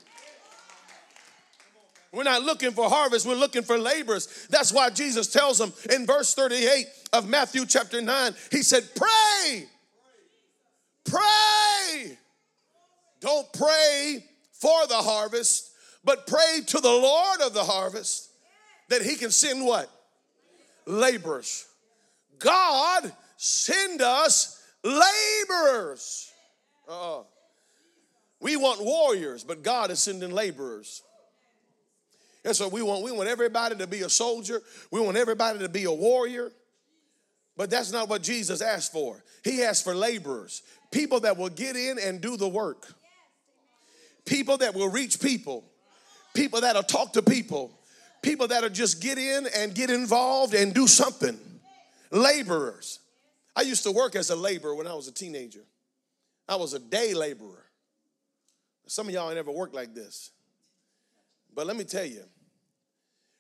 We're 2.17 2.23
not 2.23 2.45
looking 2.45 2.71
for 2.71 2.89
harvest, 2.89 3.27
we're 3.27 3.35
looking 3.35 3.63
for 3.63 3.77
laborers. 3.77 4.47
That's 4.49 4.73
why 4.73 4.89
Jesus 4.89 5.27
tells 5.27 5.59
them 5.59 5.71
in 5.93 6.07
verse 6.07 6.33
38 6.33 6.87
of 7.13 7.29
Matthew 7.29 7.67
chapter 7.67 8.01
9, 8.01 8.35
he 8.51 8.63
said, 8.63 8.85
Pray, 8.97 9.67
pray. 11.05 12.17
Don't 13.21 13.53
pray 13.53 14.25
for 14.53 14.87
the 14.87 14.95
harvest, 14.95 15.71
but 16.05 16.27
pray 16.27 16.63
to 16.69 16.81
the 16.81 16.89
Lord 16.89 17.43
of 17.43 17.53
the 17.53 17.65
harvest 17.65 18.31
that 18.89 19.03
he 19.03 19.17
can 19.17 19.31
send 19.31 19.67
what? 19.67 19.91
Laborers. 20.87 21.67
God 22.39 23.13
send 23.37 24.01
us 24.01 24.63
laborers. 24.83 26.33
Uh, 26.89 27.25
we 28.41 28.57
want 28.57 28.83
warriors, 28.83 29.45
but 29.45 29.63
God 29.63 29.91
is 29.91 29.99
sending 29.99 30.31
laborers. 30.31 31.03
And 32.47 32.55
so 32.55 32.69
we 32.69 32.81
want, 32.81 33.03
we 33.03 33.11
want 33.11 33.29
everybody 33.29 33.75
to 33.75 33.89
be 33.89 34.03
a 34.03 34.09
soldier. 34.09 34.63
We 34.93 35.01
want 35.01 35.17
everybody 35.17 35.59
to 35.59 35.69
be 35.69 35.83
a 35.85 35.93
warrior. 35.93 36.53
But 37.57 37.71
that's 37.71 37.91
not 37.91 38.09
what 38.09 38.23
Jesus 38.23 38.63
asked 38.63 38.93
for. 38.93 39.25
He 39.43 39.65
asked 39.65 39.83
for 39.83 39.97
laborers, 39.97 40.63
people 40.93 41.19
that 41.21 41.37
will 41.37 41.49
get 41.49 41.75
in 41.75 41.99
and 41.99 42.21
do 42.21 42.37
the 42.37 42.49
work, 42.49 42.87
people 44.25 44.59
that 44.59 44.75
will 44.75 44.89
reach 44.89 45.21
people, 45.21 45.65
people 46.35 46.61
that'll 46.61 46.85
talk 46.85 47.15
to 47.15 47.23
people, 47.23 47.77
people 48.23 48.47
that'll 48.47 48.71
just 48.71 49.03
get 49.03 49.19
in 49.19 49.49
and 49.57 49.75
get 49.75 49.91
involved 49.91 50.55
and 50.55 50.73
do 50.73 50.87
something. 50.87 51.37
Laborers. 52.13 53.01
I 53.57 53.63
used 53.63 53.83
to 53.83 53.91
work 53.91 54.15
as 54.15 54.31
a 54.31 54.37
laborer 54.37 54.77
when 54.77 54.87
I 54.87 54.95
was 54.95 55.09
a 55.09 55.13
teenager. 55.13 55.65
I 56.49 56.55
was 56.55 56.75
a 56.75 56.79
day 56.79 57.13
laborer. 57.13 57.65
Some 58.87 59.09
of 59.09 59.15
y'all 59.15 59.31
ain't 59.31 59.39
ever 59.39 59.51
worked 59.51 59.75
like 59.75 59.95
this. 59.95 60.31
But 61.53 61.67
let 61.67 61.75
me 61.75 61.83
tell 61.83 62.05
you, 62.05 62.23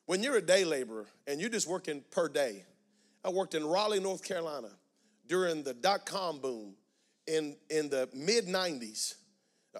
when 0.06 0.22
you're 0.22 0.36
a 0.36 0.42
day 0.42 0.64
laborer 0.64 1.06
and 1.26 1.40
you're 1.40 1.50
just 1.50 1.68
working 1.68 2.02
per 2.10 2.28
day, 2.28 2.64
I 3.24 3.30
worked 3.30 3.54
in 3.54 3.66
Raleigh, 3.66 4.00
North 4.00 4.24
Carolina 4.24 4.70
during 5.28 5.64
the 5.64 5.74
dot 5.74 6.06
com 6.06 6.38
boom 6.38 6.74
in, 7.26 7.56
in 7.68 7.88
the 7.88 8.08
mid 8.14 8.46
90s, 8.46 9.14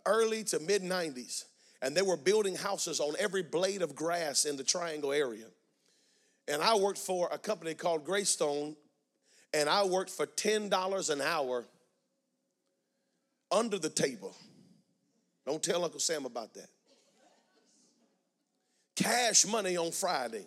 early 0.05 0.43
to 0.45 0.59
mid 0.59 0.83
90s. 0.83 1.45
And 1.83 1.97
they 1.97 2.03
were 2.03 2.17
building 2.17 2.57
houses 2.57 3.01
on 3.01 3.15
every 3.19 3.43
blade 3.43 3.83
of 3.83 3.95
grass 3.95 4.45
in 4.45 4.57
the 4.57 4.65
triangle 4.65 5.13
area. 5.13 5.47
And 6.49 6.63
I 6.63 6.75
worked 6.75 6.99
for 6.99 7.29
a 7.31 7.39
company 7.39 7.75
called 7.75 8.05
Greystone, 8.05 8.77
and 9.53 9.69
I 9.69 9.85
worked 9.85 10.11
for 10.11 10.27
$10 10.27 11.11
an 11.11 11.21
hour 11.21 11.67
under 13.53 13.79
the 13.79 13.91
table. 13.91 14.35
Don't 15.47 15.63
tell 15.63 15.85
Uncle 15.85 16.01
Sam 16.01 16.25
about 16.25 16.55
that 16.55 16.69
cash 18.97 19.47
money 19.47 19.77
on 19.77 19.93
Friday. 19.93 20.47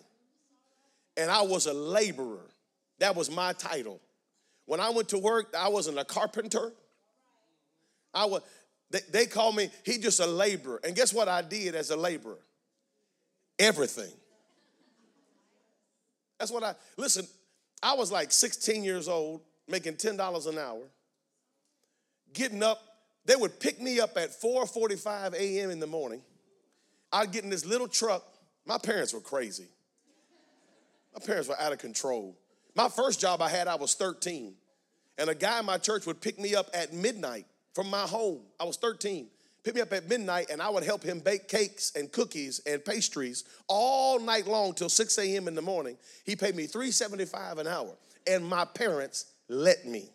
And 1.16 1.30
I 1.30 1.42
was 1.42 1.66
a 1.66 1.72
laborer. 1.72 2.46
That 2.98 3.16
was 3.16 3.30
my 3.30 3.52
title. 3.54 4.00
When 4.66 4.80
I 4.80 4.90
went 4.90 5.08
to 5.10 5.18
work, 5.18 5.54
I 5.58 5.68
wasn't 5.68 5.98
a 5.98 6.04
carpenter. 6.04 6.72
I 8.12 8.26
was, 8.26 8.42
they, 8.90 9.00
they 9.10 9.26
called 9.26 9.56
me, 9.56 9.70
he 9.84 9.98
just 9.98 10.20
a 10.20 10.26
laborer. 10.26 10.80
And 10.84 10.94
guess 10.94 11.14
what 11.14 11.28
I 11.28 11.42
did 11.42 11.74
as 11.74 11.90
a 11.90 11.96
laborer? 11.96 12.38
Everything. 13.58 14.12
That's 16.38 16.50
what 16.50 16.64
I, 16.64 16.74
listen, 16.96 17.26
I 17.82 17.94
was 17.94 18.10
like 18.10 18.32
16 18.32 18.82
years 18.82 19.08
old, 19.08 19.42
making 19.68 19.94
$10 19.94 20.46
an 20.46 20.58
hour, 20.58 20.82
getting 22.32 22.62
up. 22.62 22.82
They 23.26 23.36
would 23.36 23.60
pick 23.60 23.80
me 23.80 24.00
up 24.00 24.16
at 24.16 24.30
4:45 24.30 25.34
a.m. 25.34 25.70
in 25.70 25.78
the 25.78 25.86
morning. 25.86 26.22
I'd 27.12 27.32
get 27.32 27.44
in 27.44 27.50
this 27.50 27.66
little 27.66 27.86
truck 27.86 28.24
my 28.70 28.78
parents 28.78 29.12
were 29.12 29.20
crazy. 29.20 29.66
My 31.12 31.26
parents 31.26 31.48
were 31.48 31.60
out 31.60 31.72
of 31.72 31.80
control. 31.80 32.38
My 32.76 32.88
first 32.88 33.20
job 33.20 33.42
I 33.42 33.48
had, 33.48 33.66
I 33.66 33.74
was 33.74 33.94
13. 33.94 34.54
And 35.18 35.28
a 35.28 35.34
guy 35.34 35.58
in 35.58 35.66
my 35.66 35.76
church 35.76 36.06
would 36.06 36.20
pick 36.20 36.38
me 36.38 36.54
up 36.54 36.70
at 36.72 36.92
midnight 36.92 37.46
from 37.74 37.90
my 37.90 38.02
home. 38.02 38.42
I 38.60 38.64
was 38.64 38.76
13. 38.76 39.26
Pick 39.64 39.74
me 39.74 39.80
up 39.80 39.92
at 39.92 40.08
midnight, 40.08 40.50
and 40.52 40.62
I 40.62 40.68
would 40.68 40.84
help 40.84 41.02
him 41.02 41.18
bake 41.18 41.48
cakes 41.48 41.90
and 41.96 42.12
cookies 42.12 42.60
and 42.64 42.84
pastries 42.84 43.42
all 43.66 44.20
night 44.20 44.46
long 44.46 44.72
till 44.72 44.88
6 44.88 45.18
a.m. 45.18 45.48
in 45.48 45.56
the 45.56 45.62
morning. 45.62 45.98
He 46.24 46.36
paid 46.36 46.54
me 46.54 46.68
$3.75 46.68 47.58
an 47.58 47.66
hour, 47.66 47.96
and 48.24 48.46
my 48.46 48.64
parents 48.64 49.32
let 49.48 49.84
me. 49.84 50.10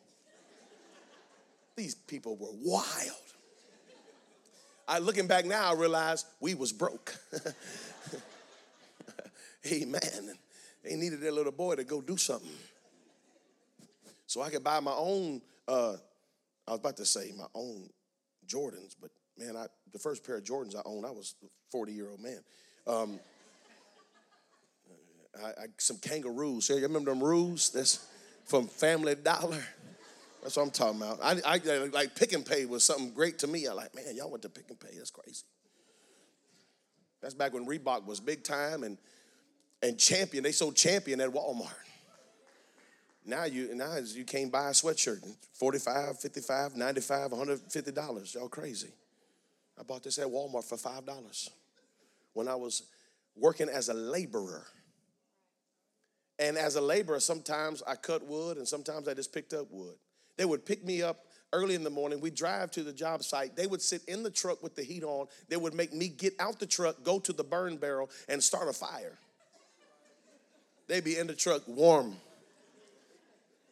These 1.75 1.95
people 1.95 2.37
were 2.37 2.53
wild. 2.63 3.11
I 4.87 4.99
looking 4.99 5.27
back 5.27 5.43
now, 5.43 5.71
I 5.71 5.73
realize 5.73 6.23
we 6.39 6.55
was 6.55 6.71
broke. 6.71 7.17
Amen. 9.67 10.37
They 10.83 10.95
needed 10.95 11.21
their 11.21 11.31
little 11.31 11.51
boy 11.51 11.75
to 11.75 11.83
go 11.83 12.01
do 12.01 12.17
something. 12.17 12.51
So 14.27 14.41
I 14.41 14.49
could 14.49 14.63
buy 14.63 14.79
my 14.79 14.93
own, 14.93 15.41
uh, 15.67 15.93
I 16.67 16.71
was 16.71 16.79
about 16.79 16.97
to 16.97 17.05
say 17.05 17.31
my 17.37 17.45
own 17.53 17.89
Jordans, 18.47 18.95
but 18.99 19.11
man, 19.37 19.55
I, 19.55 19.67
the 19.93 19.99
first 19.99 20.25
pair 20.25 20.37
of 20.37 20.43
Jordans 20.43 20.75
I 20.75 20.81
owned, 20.85 21.05
I 21.05 21.11
was 21.11 21.35
a 21.43 21.47
40 21.71 21.93
year 21.93 22.09
old 22.09 22.21
man. 22.21 22.39
Um, 22.87 23.19
I, 25.43 25.47
I, 25.47 25.65
some 25.77 25.97
kangaroos. 25.97 26.69
You 26.69 26.75
remember 26.77 27.11
them 27.11 27.23
roos? 27.23 27.69
That's 27.69 28.05
from 28.45 28.67
Family 28.67 29.15
Dollar. 29.15 29.63
That's 30.41 30.57
what 30.57 30.63
I'm 30.63 30.71
talking 30.71 31.01
about. 31.01 31.19
I, 31.23 31.41
I 31.43 31.87
like 31.91 32.15
Pick 32.15 32.33
and 32.33 32.45
Pay 32.45 32.65
was 32.65 32.83
something 32.83 33.11
great 33.11 33.39
to 33.39 33.47
me. 33.47 33.67
I 33.67 33.73
like, 33.73 33.95
man, 33.95 34.15
y'all 34.15 34.29
went 34.29 34.43
to 34.43 34.49
Pick 34.49 34.69
and 34.69 34.79
Pay. 34.79 34.95
That's 34.97 35.09
crazy. 35.09 35.43
That's 37.21 37.33
back 37.33 37.53
when 37.53 37.65
Reebok 37.65 38.05
was 38.05 38.19
big 38.19 38.43
time 38.43 38.83
and 38.83 38.99
and 39.85 39.99
Champion, 39.99 40.43
they 40.43 40.51
sold 40.51 40.75
Champion 40.75 41.21
at 41.21 41.29
Walmart. 41.29 41.69
Now 43.23 43.45
you 43.45 43.73
now 43.75 43.97
you 43.97 44.23
can't 44.23 44.51
buy 44.51 44.69
a 44.69 44.71
sweatshirt. 44.71 45.23
45, 45.53 46.19
55, 46.19 46.75
95, 46.75 47.31
150 47.31 47.91
dollars. 47.91 48.35
Y'all 48.35 48.49
crazy. 48.49 48.91
I 49.79 49.83
bought 49.83 50.03
this 50.03 50.17
at 50.19 50.27
Walmart 50.27 50.63
for 50.63 50.77
five 50.77 51.05
dollars 51.05 51.49
when 52.33 52.47
I 52.47 52.55
was 52.55 52.83
working 53.35 53.69
as 53.69 53.89
a 53.89 53.93
laborer. 53.93 54.65
And 56.37 56.57
as 56.57 56.75
a 56.75 56.81
laborer, 56.81 57.19
sometimes 57.19 57.81
I 57.87 57.95
cut 57.95 58.25
wood 58.25 58.57
and 58.57 58.67
sometimes 58.67 59.07
I 59.07 59.13
just 59.13 59.33
picked 59.33 59.53
up 59.53 59.67
wood. 59.71 59.95
They 60.37 60.45
would 60.45 60.65
pick 60.65 60.83
me 60.83 61.01
up 61.01 61.25
early 61.53 61.75
in 61.75 61.83
the 61.83 61.89
morning. 61.89 62.19
We'd 62.19 62.35
drive 62.35 62.71
to 62.71 62.83
the 62.83 62.91
job 62.91 63.23
site. 63.23 63.55
They 63.55 63.67
would 63.67 63.81
sit 63.81 64.03
in 64.07 64.21
the 64.21 64.31
truck 64.31 64.61
with 64.61 64.75
the 64.75 64.83
heat 64.83 65.03
on. 65.03 65.27
They 65.47 65.57
would 65.57 65.73
make 65.73 65.93
me 65.93 66.09
get 66.09 66.33
out 66.39 66.59
the 66.59 66.65
truck, 66.65 67.03
go 67.03 67.19
to 67.19 67.31
the 67.31 67.43
burn 67.43 67.77
barrel, 67.77 68.09
and 68.27 68.43
start 68.43 68.67
a 68.67 68.73
fire. 68.73 69.17
They'd 70.87 71.03
be 71.03 71.17
in 71.17 71.27
the 71.27 71.33
truck 71.33 71.63
warm. 71.67 72.15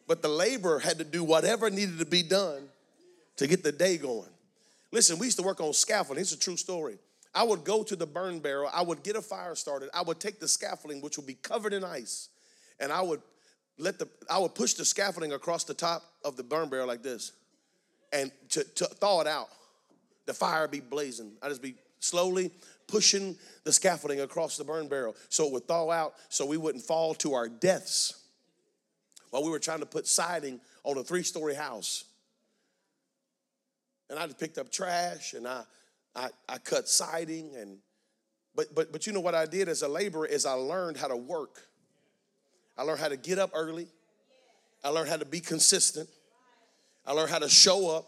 But 0.06 0.22
the 0.22 0.28
laborer 0.28 0.80
had 0.80 0.98
to 0.98 1.04
do 1.04 1.24
whatever 1.24 1.70
needed 1.70 1.98
to 1.98 2.06
be 2.06 2.22
done 2.22 2.68
to 3.36 3.46
get 3.46 3.62
the 3.62 3.72
day 3.72 3.96
going. 3.96 4.28
Listen, 4.92 5.18
we 5.18 5.26
used 5.26 5.38
to 5.38 5.44
work 5.44 5.60
on 5.60 5.72
scaffolding. 5.72 6.20
It's 6.20 6.32
a 6.32 6.38
true 6.38 6.56
story. 6.56 6.98
I 7.34 7.42
would 7.42 7.64
go 7.64 7.82
to 7.82 7.96
the 7.96 8.06
burn 8.06 8.38
barrel, 8.38 8.70
I 8.72 8.82
would 8.82 9.02
get 9.02 9.16
a 9.16 9.22
fire 9.22 9.56
started, 9.56 9.90
I 9.92 10.02
would 10.02 10.20
take 10.20 10.38
the 10.38 10.46
scaffolding, 10.46 11.00
which 11.00 11.16
would 11.16 11.26
be 11.26 11.34
covered 11.34 11.72
in 11.72 11.82
ice, 11.82 12.28
and 12.78 12.92
I 12.92 13.02
would 13.02 13.22
let 13.76 13.98
the 13.98 14.08
I 14.30 14.38
would 14.38 14.54
push 14.54 14.74
the 14.74 14.84
scaffolding 14.84 15.32
across 15.32 15.64
the 15.64 15.74
top 15.74 16.04
of 16.24 16.36
the 16.36 16.44
burn 16.44 16.68
barrel 16.68 16.86
like 16.86 17.02
this 17.02 17.32
and 18.12 18.30
to, 18.50 18.62
to 18.62 18.84
thaw 18.84 19.20
it 19.20 19.26
out. 19.26 19.48
The 20.26 20.32
fire 20.32 20.68
be 20.68 20.80
blazing. 20.80 21.32
I'd 21.42 21.48
just 21.48 21.60
be 21.60 21.74
slowly 21.98 22.52
pushing 22.86 23.36
the 23.64 23.72
scaffolding 23.72 24.20
across 24.20 24.56
the 24.56 24.64
burn 24.64 24.88
barrel 24.88 25.16
so 25.28 25.46
it 25.46 25.52
would 25.52 25.66
thaw 25.66 25.90
out 25.90 26.14
so 26.28 26.44
we 26.46 26.56
wouldn't 26.56 26.84
fall 26.84 27.14
to 27.14 27.34
our 27.34 27.48
deaths 27.48 28.22
while 29.30 29.42
we 29.42 29.50
were 29.50 29.58
trying 29.58 29.80
to 29.80 29.86
put 29.86 30.06
siding 30.06 30.60
on 30.84 30.96
a 30.96 31.02
three-story 31.02 31.54
house. 31.54 32.04
And 34.08 34.18
I 34.18 34.26
picked 34.28 34.58
up 34.58 34.70
trash 34.70 35.32
and 35.32 35.48
I, 35.48 35.64
I, 36.14 36.28
I 36.48 36.58
cut 36.58 36.88
siding 36.88 37.56
and 37.56 37.78
but 38.54 38.72
but 38.74 38.92
but 38.92 39.06
you 39.06 39.12
know 39.12 39.20
what 39.20 39.34
I 39.34 39.46
did 39.46 39.68
as 39.68 39.82
a 39.82 39.88
laborer 39.88 40.26
is 40.26 40.46
I 40.46 40.52
learned 40.52 40.96
how 40.96 41.08
to 41.08 41.16
work. 41.16 41.66
I 42.78 42.82
learned 42.82 43.00
how 43.00 43.08
to 43.08 43.16
get 43.16 43.38
up 43.38 43.50
early. 43.54 43.88
I 44.84 44.90
learned 44.90 45.08
how 45.08 45.16
to 45.16 45.24
be 45.24 45.40
consistent. 45.40 46.08
I 47.06 47.12
learned 47.12 47.30
how 47.30 47.38
to 47.38 47.48
show 47.48 47.96
up. 47.96 48.06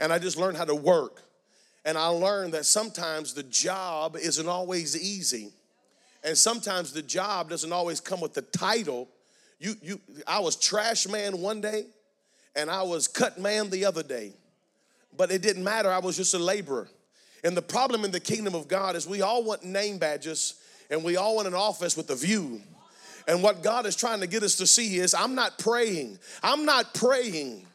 And 0.00 0.12
I 0.12 0.18
just 0.18 0.36
learned 0.36 0.56
how 0.56 0.64
to 0.64 0.74
work. 0.74 1.22
And 1.84 1.98
I 1.98 2.06
learned 2.06 2.54
that 2.54 2.66
sometimes 2.66 3.34
the 3.34 3.42
job 3.42 4.16
isn't 4.16 4.48
always 4.48 5.00
easy. 5.00 5.52
And 6.24 6.38
sometimes 6.38 6.92
the 6.92 7.02
job 7.02 7.50
doesn't 7.50 7.72
always 7.72 8.00
come 8.00 8.20
with 8.20 8.34
the 8.34 8.42
title. 8.42 9.08
You, 9.58 9.74
you, 9.82 10.00
I 10.26 10.38
was 10.38 10.54
trash 10.56 11.08
man 11.08 11.40
one 11.40 11.60
day, 11.60 11.86
and 12.54 12.70
I 12.70 12.82
was 12.82 13.08
cut 13.08 13.38
man 13.38 13.70
the 13.70 13.84
other 13.84 14.02
day. 14.02 14.32
But 15.16 15.30
it 15.30 15.42
didn't 15.42 15.64
matter, 15.64 15.90
I 15.90 15.98
was 15.98 16.16
just 16.16 16.34
a 16.34 16.38
laborer. 16.38 16.88
And 17.44 17.56
the 17.56 17.62
problem 17.62 18.04
in 18.04 18.12
the 18.12 18.20
kingdom 18.20 18.54
of 18.54 18.68
God 18.68 18.94
is 18.94 19.06
we 19.06 19.20
all 19.20 19.42
want 19.42 19.64
name 19.64 19.98
badges 19.98 20.54
and 20.90 21.02
we 21.02 21.16
all 21.16 21.36
want 21.36 21.48
an 21.48 21.54
office 21.54 21.96
with 21.96 22.08
a 22.10 22.14
view. 22.14 22.60
And 23.26 23.42
what 23.42 23.62
God 23.62 23.86
is 23.86 23.96
trying 23.96 24.20
to 24.20 24.26
get 24.26 24.42
us 24.42 24.56
to 24.56 24.66
see 24.66 24.96
is 24.96 25.14
I'm 25.14 25.34
not 25.34 25.58
praying. 25.58 26.18
I'm 26.42 26.64
not 26.64 26.94
praying. 26.94 27.66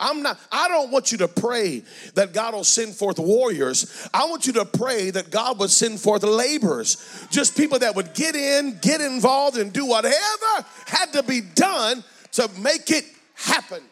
I'm 0.00 0.22
not, 0.22 0.38
I 0.52 0.68
don't 0.68 0.90
want 0.90 1.10
you 1.10 1.18
to 1.18 1.28
pray 1.28 1.82
that 2.14 2.32
God 2.32 2.54
will 2.54 2.64
send 2.64 2.94
forth 2.94 3.18
warriors. 3.18 4.08
I 4.14 4.26
want 4.26 4.46
you 4.46 4.52
to 4.54 4.64
pray 4.64 5.10
that 5.10 5.30
God 5.30 5.58
would 5.58 5.70
send 5.70 6.00
forth 6.00 6.22
laborers. 6.22 7.26
Just 7.30 7.56
people 7.56 7.80
that 7.80 7.96
would 7.96 8.14
get 8.14 8.36
in, 8.36 8.78
get 8.80 9.00
involved, 9.00 9.58
and 9.58 9.72
do 9.72 9.86
whatever 9.86 10.66
had 10.86 11.12
to 11.14 11.22
be 11.22 11.40
done 11.40 12.04
to 12.32 12.48
make 12.60 12.90
it 12.90 13.04
happen. 13.34 13.82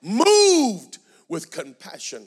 Moved 0.00 0.98
with 1.28 1.50
compassion. 1.50 2.24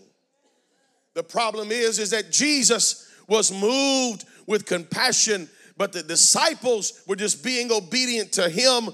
The 1.15 1.23
problem 1.23 1.71
is, 1.71 1.97
is 1.97 2.11
that 2.11 2.31
Jesus 2.31 3.11
was 3.27 3.51
moved 3.51 4.25
with 4.45 4.65
compassion, 4.65 5.49
but 5.77 5.93
the 5.93 6.03
disciples 6.03 7.01
were 7.07 7.15
just 7.15 7.43
being 7.43 7.71
obedient 7.71 8.33
to 8.33 8.49
him. 8.49 8.89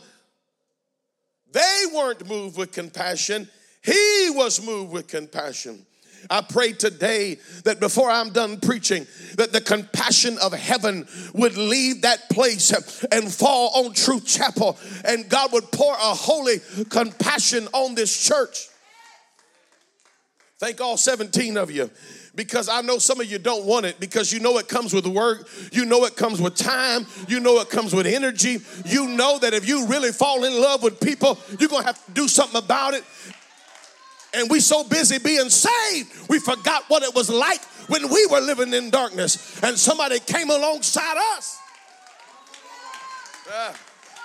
They 1.52 1.84
weren't 1.94 2.28
moved 2.28 2.58
with 2.58 2.72
compassion. 2.72 3.50
He 3.84 4.30
was 4.30 4.64
moved 4.66 4.92
with 4.92 5.08
compassion. 5.08 5.86
I 6.30 6.42
pray 6.42 6.74
today 6.74 7.40
that 7.64 7.80
before 7.80 8.10
I'm 8.10 8.30
done 8.30 8.60
preaching, 8.60 9.08
that 9.38 9.54
the 9.54 9.62
compassion 9.62 10.38
of 10.38 10.54
heaven 10.54 11.08
would 11.34 11.58
leave 11.58 12.04
that 12.04 12.30
place 12.30 12.72
and 13.12 13.34
fall 13.34 13.72
on 13.74 13.94
Truth 13.94 14.28
Chapel, 14.28 14.78
and 15.04 15.28
God 15.28 15.52
would 15.54 15.72
pour 15.72 15.94
a 15.94 16.14
holy 16.14 16.58
compassion 16.90 17.68
on 17.74 17.96
this 17.96 18.24
church. 18.24 18.68
Thank 20.60 20.80
all 20.80 20.96
17 20.96 21.58
of 21.58 21.72
you 21.72 21.90
because 22.36 22.70
I 22.70 22.82
know 22.82 22.98
some 22.98 23.20
of 23.20 23.30
you 23.30 23.38
don't 23.38 23.66
want 23.66 23.86
it 23.86 24.00
because 24.00 24.32
you 24.32 24.40
know 24.40 24.58
it 24.58 24.68
comes 24.68 24.94
with 24.94 25.06
work, 25.06 25.48
you 25.72 25.86
know 25.86 26.06
it 26.06 26.16
comes 26.16 26.42
with 26.42 26.56
time, 26.56 27.06
you 27.28 27.40
know 27.40 27.60
it 27.60 27.70
comes 27.70 27.94
with 27.94 28.08
energy. 28.08 28.60
You 28.86 29.08
know 29.08 29.38
that 29.40 29.54
if 29.54 29.68
you 29.68 29.88
really 29.88 30.12
fall 30.12 30.44
in 30.44 30.54
love 30.54 30.84
with 30.84 31.00
people, 31.00 31.38
you're 31.60 31.70
going 31.70 31.84
to 31.84 31.88
have 31.88 32.06
to 32.06 32.12
do 32.12 32.28
something 32.28 32.58
about 32.58 32.94
it. 32.94 33.04
And 34.34 34.50
we 34.50 34.62
so 34.62 34.84
busy 34.86 35.20
being 35.20 35.50
saved, 35.50 36.30
we 36.30 36.40
forgot 36.40 36.84
what 36.88 37.04
it 37.04 37.14
was 37.14 37.30
like 37.30 37.62
when 37.88 38.08
we 38.10 38.26
were 38.28 38.40
living 38.40 38.74
in 38.74 38.90
darkness 38.90 39.62
and 39.62 39.78
somebody 39.78 40.20
came 40.20 40.50
alongside 40.50 41.18
us. 41.36 41.60
Uh. 43.54 43.74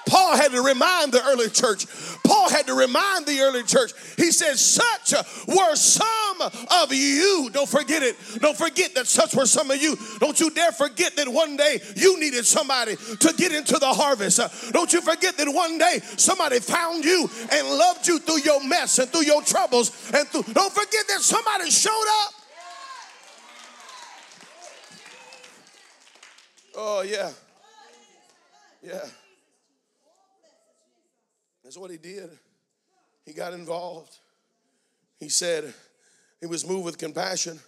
Paul 0.06 0.36
had 0.36 0.52
to 0.52 0.62
remind 0.62 1.12
the 1.12 1.22
early 1.24 1.50
church. 1.50 1.86
Paul 2.24 2.48
had 2.48 2.66
to 2.68 2.74
remind 2.74 3.26
the 3.26 3.40
early 3.40 3.64
church. 3.64 3.92
He 4.16 4.30
said, 4.30 4.56
Such 4.56 5.12
were 5.46 5.74
some 5.74 6.40
of 6.40 6.92
you. 6.92 7.50
Don't 7.52 7.68
forget 7.68 8.02
it. 8.02 8.16
Don't 8.40 8.56
forget 8.56 8.94
that 8.94 9.06
such 9.06 9.34
were 9.34 9.46
some 9.46 9.70
of 9.70 9.82
you. 9.82 9.96
Don't 10.18 10.38
you 10.38 10.50
dare 10.50 10.72
forget 10.72 11.16
that 11.16 11.28
one 11.28 11.56
day 11.56 11.80
you 11.96 12.18
needed 12.20 12.46
somebody 12.46 12.96
to 12.96 13.34
get 13.36 13.52
into 13.52 13.78
the 13.78 13.92
harvest. 13.92 14.40
Don't 14.72 14.92
you 14.92 15.00
forget 15.00 15.36
that 15.36 15.48
one 15.48 15.76
day 15.78 16.00
somebody 16.16 16.60
found 16.60 17.04
you 17.04 17.28
and 17.50 17.68
loved 17.68 18.06
you 18.06 18.18
through 18.20 18.40
your 18.40 18.62
mess 18.64 18.98
and 18.98 19.08
through 19.10 19.24
your 19.24 19.42
troubles. 19.42 19.90
And 20.14 20.26
through, 20.28 20.44
don't 20.52 20.72
forget 20.72 21.04
that 21.08 21.20
somebody 21.20 21.70
showed 21.70 22.04
up. 22.24 22.32
Oh, 26.78 27.00
yeah. 27.00 27.30
Yeah. 28.82 29.04
What 31.76 31.90
he 31.90 31.96
did. 31.96 32.30
He 33.24 33.32
got 33.32 33.52
involved. 33.52 34.16
He 35.18 35.28
said 35.28 35.72
he 36.40 36.46
was 36.46 36.66
moved 36.66 36.84
with 36.84 36.98
compassion. 36.98 37.58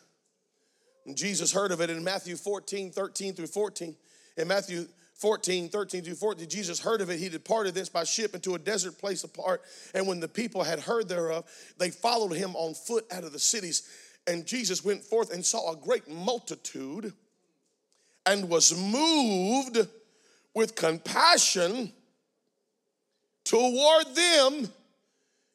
And 1.07 1.17
Jesus 1.17 1.53
heard 1.53 1.73
of 1.73 1.81
it 1.81 1.91
in 1.91 2.05
Matthew 2.05 2.37
14, 2.37 2.91
13 2.91 3.35
through 3.35 3.47
14. 3.47 3.97
In 4.37 4.49
Matthew 4.49 4.87
14, 5.15 5.69
13 5.69 6.03
through 6.05 6.15
14, 6.15 6.49
Jesus 6.49 6.81
heard 6.81 7.01
of 7.01 7.11
it. 7.11 7.19
He 7.19 7.29
departed 7.29 7.75
thence 7.75 7.89
by 7.89 8.05
ship 8.05 8.35
into 8.35 8.55
a 8.55 8.59
desert 8.59 8.99
place 8.99 9.25
apart. 9.25 9.63
And 9.95 10.07
when 10.07 10.21
the 10.21 10.29
people 10.29 10.63
had 10.63 10.81
heard 10.81 11.09
thereof, 11.09 11.45
they 11.79 11.91
followed 11.91 12.33
him 12.33 12.55
on 12.55 12.75
foot 12.75 13.05
out 13.11 13.25
of 13.25 13.33
the 13.33 13.39
cities. 13.39 13.89
And 14.27 14.47
Jesus 14.47 14.85
went 14.85 15.03
forth 15.03 15.33
and 15.33 15.45
saw 15.45 15.73
a 15.73 15.77
great 15.77 16.09
multitude 16.09 17.13
and 18.27 18.49
was 18.49 18.79
moved 18.79 19.89
with 20.55 20.77
compassion 20.77 21.93
toward 23.49 24.15
them 24.15 24.71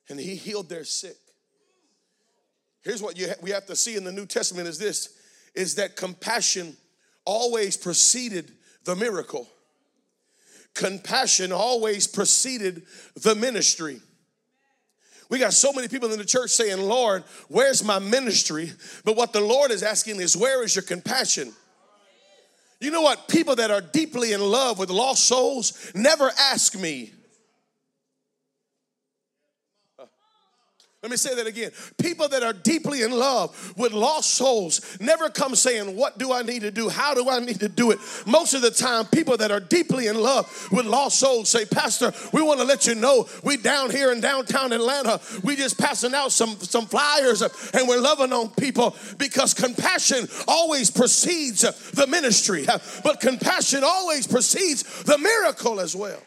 and 0.09 0.19
he 0.19 0.35
healed 0.35 0.67
their 0.67 0.83
sick. 0.83 1.15
Here's 2.81 3.03
what 3.03 3.17
ha- 3.17 3.35
we 3.41 3.51
have 3.51 3.67
to 3.67 3.75
see 3.75 3.95
in 3.95 4.03
the 4.03 4.11
New 4.11 4.25
Testament 4.25 4.67
is 4.67 4.79
this 4.79 5.09
is 5.53 5.75
that 5.75 5.95
compassion 5.95 6.75
always 7.25 7.77
preceded 7.77 8.51
the 8.85 8.95
miracle. 8.95 9.47
Compassion 10.73 11.51
always 11.51 12.07
preceded 12.07 12.81
the 13.21 13.35
ministry. 13.35 14.01
We 15.29 15.37
got 15.37 15.53
so 15.53 15.71
many 15.71 15.87
people 15.87 16.11
in 16.11 16.17
the 16.17 16.25
church 16.25 16.49
saying, 16.49 16.81
Lord, 16.81 17.23
where's 17.47 17.83
my 17.83 17.99
ministry? 17.99 18.71
But 19.05 19.15
what 19.15 19.31
the 19.31 19.41
Lord 19.41 19.69
is 19.69 19.83
asking 19.83 20.19
is, 20.19 20.35
where 20.35 20.63
is 20.63 20.75
your 20.75 20.83
compassion? 20.83 21.53
You 22.79 22.89
know 22.89 23.03
what? 23.03 23.27
People 23.27 23.55
that 23.57 23.69
are 23.69 23.81
deeply 23.81 24.33
in 24.33 24.41
love 24.41 24.79
with 24.79 24.89
lost 24.89 25.25
souls 25.25 25.91
never 25.93 26.31
ask 26.37 26.77
me, 26.77 27.13
Let 31.03 31.11
me 31.11 31.17
say 31.17 31.35
that 31.35 31.47
again. 31.47 31.71
People 31.97 32.29
that 32.29 32.43
are 32.43 32.53
deeply 32.53 33.01
in 33.01 33.11
love 33.11 33.73
with 33.77 33.91
lost 33.91 34.35
souls 34.35 34.97
never 35.01 35.29
come 35.29 35.53
saying, 35.53 35.97
What 35.97 36.17
do 36.17 36.31
I 36.31 36.43
need 36.43 36.61
to 36.61 36.71
do? 36.71 36.87
How 36.87 37.13
do 37.13 37.29
I 37.29 37.39
need 37.39 37.59
to 37.59 37.67
do 37.67 37.91
it? 37.91 37.99
Most 38.25 38.53
of 38.53 38.61
the 38.61 38.71
time, 38.71 39.07
people 39.07 39.35
that 39.35 39.51
are 39.51 39.59
deeply 39.59 40.07
in 40.07 40.17
love 40.17 40.69
with 40.71 40.85
lost 40.85 41.19
souls 41.19 41.49
say, 41.49 41.65
Pastor, 41.65 42.13
we 42.31 42.41
want 42.41 42.61
to 42.61 42.65
let 42.65 42.87
you 42.87 42.95
know 42.95 43.27
we 43.43 43.57
down 43.57 43.91
here 43.91 44.13
in 44.13 44.21
downtown 44.21 44.71
Atlanta, 44.71 45.19
we 45.43 45.57
just 45.57 45.77
passing 45.77 46.13
out 46.13 46.31
some, 46.31 46.55
some 46.59 46.85
flyers 46.85 47.41
and 47.41 47.85
we're 47.85 47.99
loving 47.99 48.31
on 48.31 48.49
people 48.51 48.95
because 49.17 49.53
compassion 49.53 50.25
always 50.47 50.89
precedes 50.89 51.63
the 51.91 52.07
ministry, 52.07 52.65
but 53.03 53.19
compassion 53.19 53.83
always 53.83 54.25
precedes 54.25 55.03
the 55.03 55.17
miracle 55.17 55.81
as 55.81 55.97
well. 55.97 56.21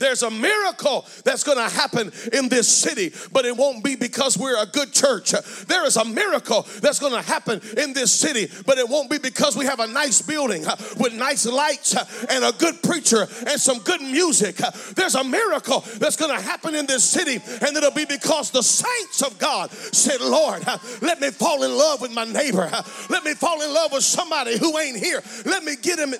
There's 0.00 0.22
a 0.22 0.30
miracle 0.30 1.06
that's 1.24 1.44
going 1.44 1.58
to 1.58 1.72
happen 1.72 2.10
in 2.32 2.48
this 2.48 2.66
city, 2.66 3.12
but 3.32 3.44
it 3.44 3.56
won't 3.56 3.84
be 3.84 3.94
because 3.94 4.36
we're 4.36 4.60
a 4.60 4.66
good 4.66 4.92
church. 4.92 5.32
There 5.66 5.84
is 5.84 5.96
a 5.96 6.04
miracle 6.04 6.66
that's 6.80 6.98
going 6.98 7.12
to 7.12 7.22
happen 7.22 7.60
in 7.76 7.92
this 7.92 8.10
city, 8.10 8.50
but 8.66 8.78
it 8.78 8.88
won't 8.88 9.10
be 9.10 9.18
because 9.18 9.56
we 9.56 9.66
have 9.66 9.78
a 9.78 9.86
nice 9.86 10.22
building 10.22 10.66
uh, 10.66 10.76
with 10.98 11.12
nice 11.12 11.46
lights 11.46 11.94
uh, 11.94 12.04
and 12.30 12.44
a 12.44 12.52
good 12.52 12.82
preacher 12.82 13.28
and 13.46 13.60
some 13.60 13.78
good 13.80 14.00
music. 14.00 14.60
Uh, 14.62 14.70
there's 14.96 15.14
a 15.14 15.22
miracle 15.22 15.84
that's 15.98 16.16
going 16.16 16.34
to 16.34 16.42
happen 16.42 16.74
in 16.74 16.86
this 16.86 17.04
city, 17.04 17.36
and 17.60 17.76
it'll 17.76 17.90
be 17.90 18.06
because 18.06 18.50
the 18.50 18.62
saints 18.62 19.22
of 19.22 19.38
God 19.38 19.70
said, 19.70 20.20
Lord, 20.20 20.64
let 21.02 21.20
me 21.20 21.30
fall 21.30 21.62
in 21.62 21.76
love 21.76 22.00
with 22.00 22.12
my 22.12 22.24
neighbor. 22.24 22.70
Let 23.10 23.24
me 23.24 23.34
fall 23.34 23.60
in 23.60 23.72
love 23.72 23.92
with 23.92 24.04
somebody 24.04 24.58
who 24.58 24.78
ain't 24.78 24.98
here. 24.98 25.22
Let 25.44 25.62
me 25.62 25.76
get 25.76 25.98
him. 25.98 26.14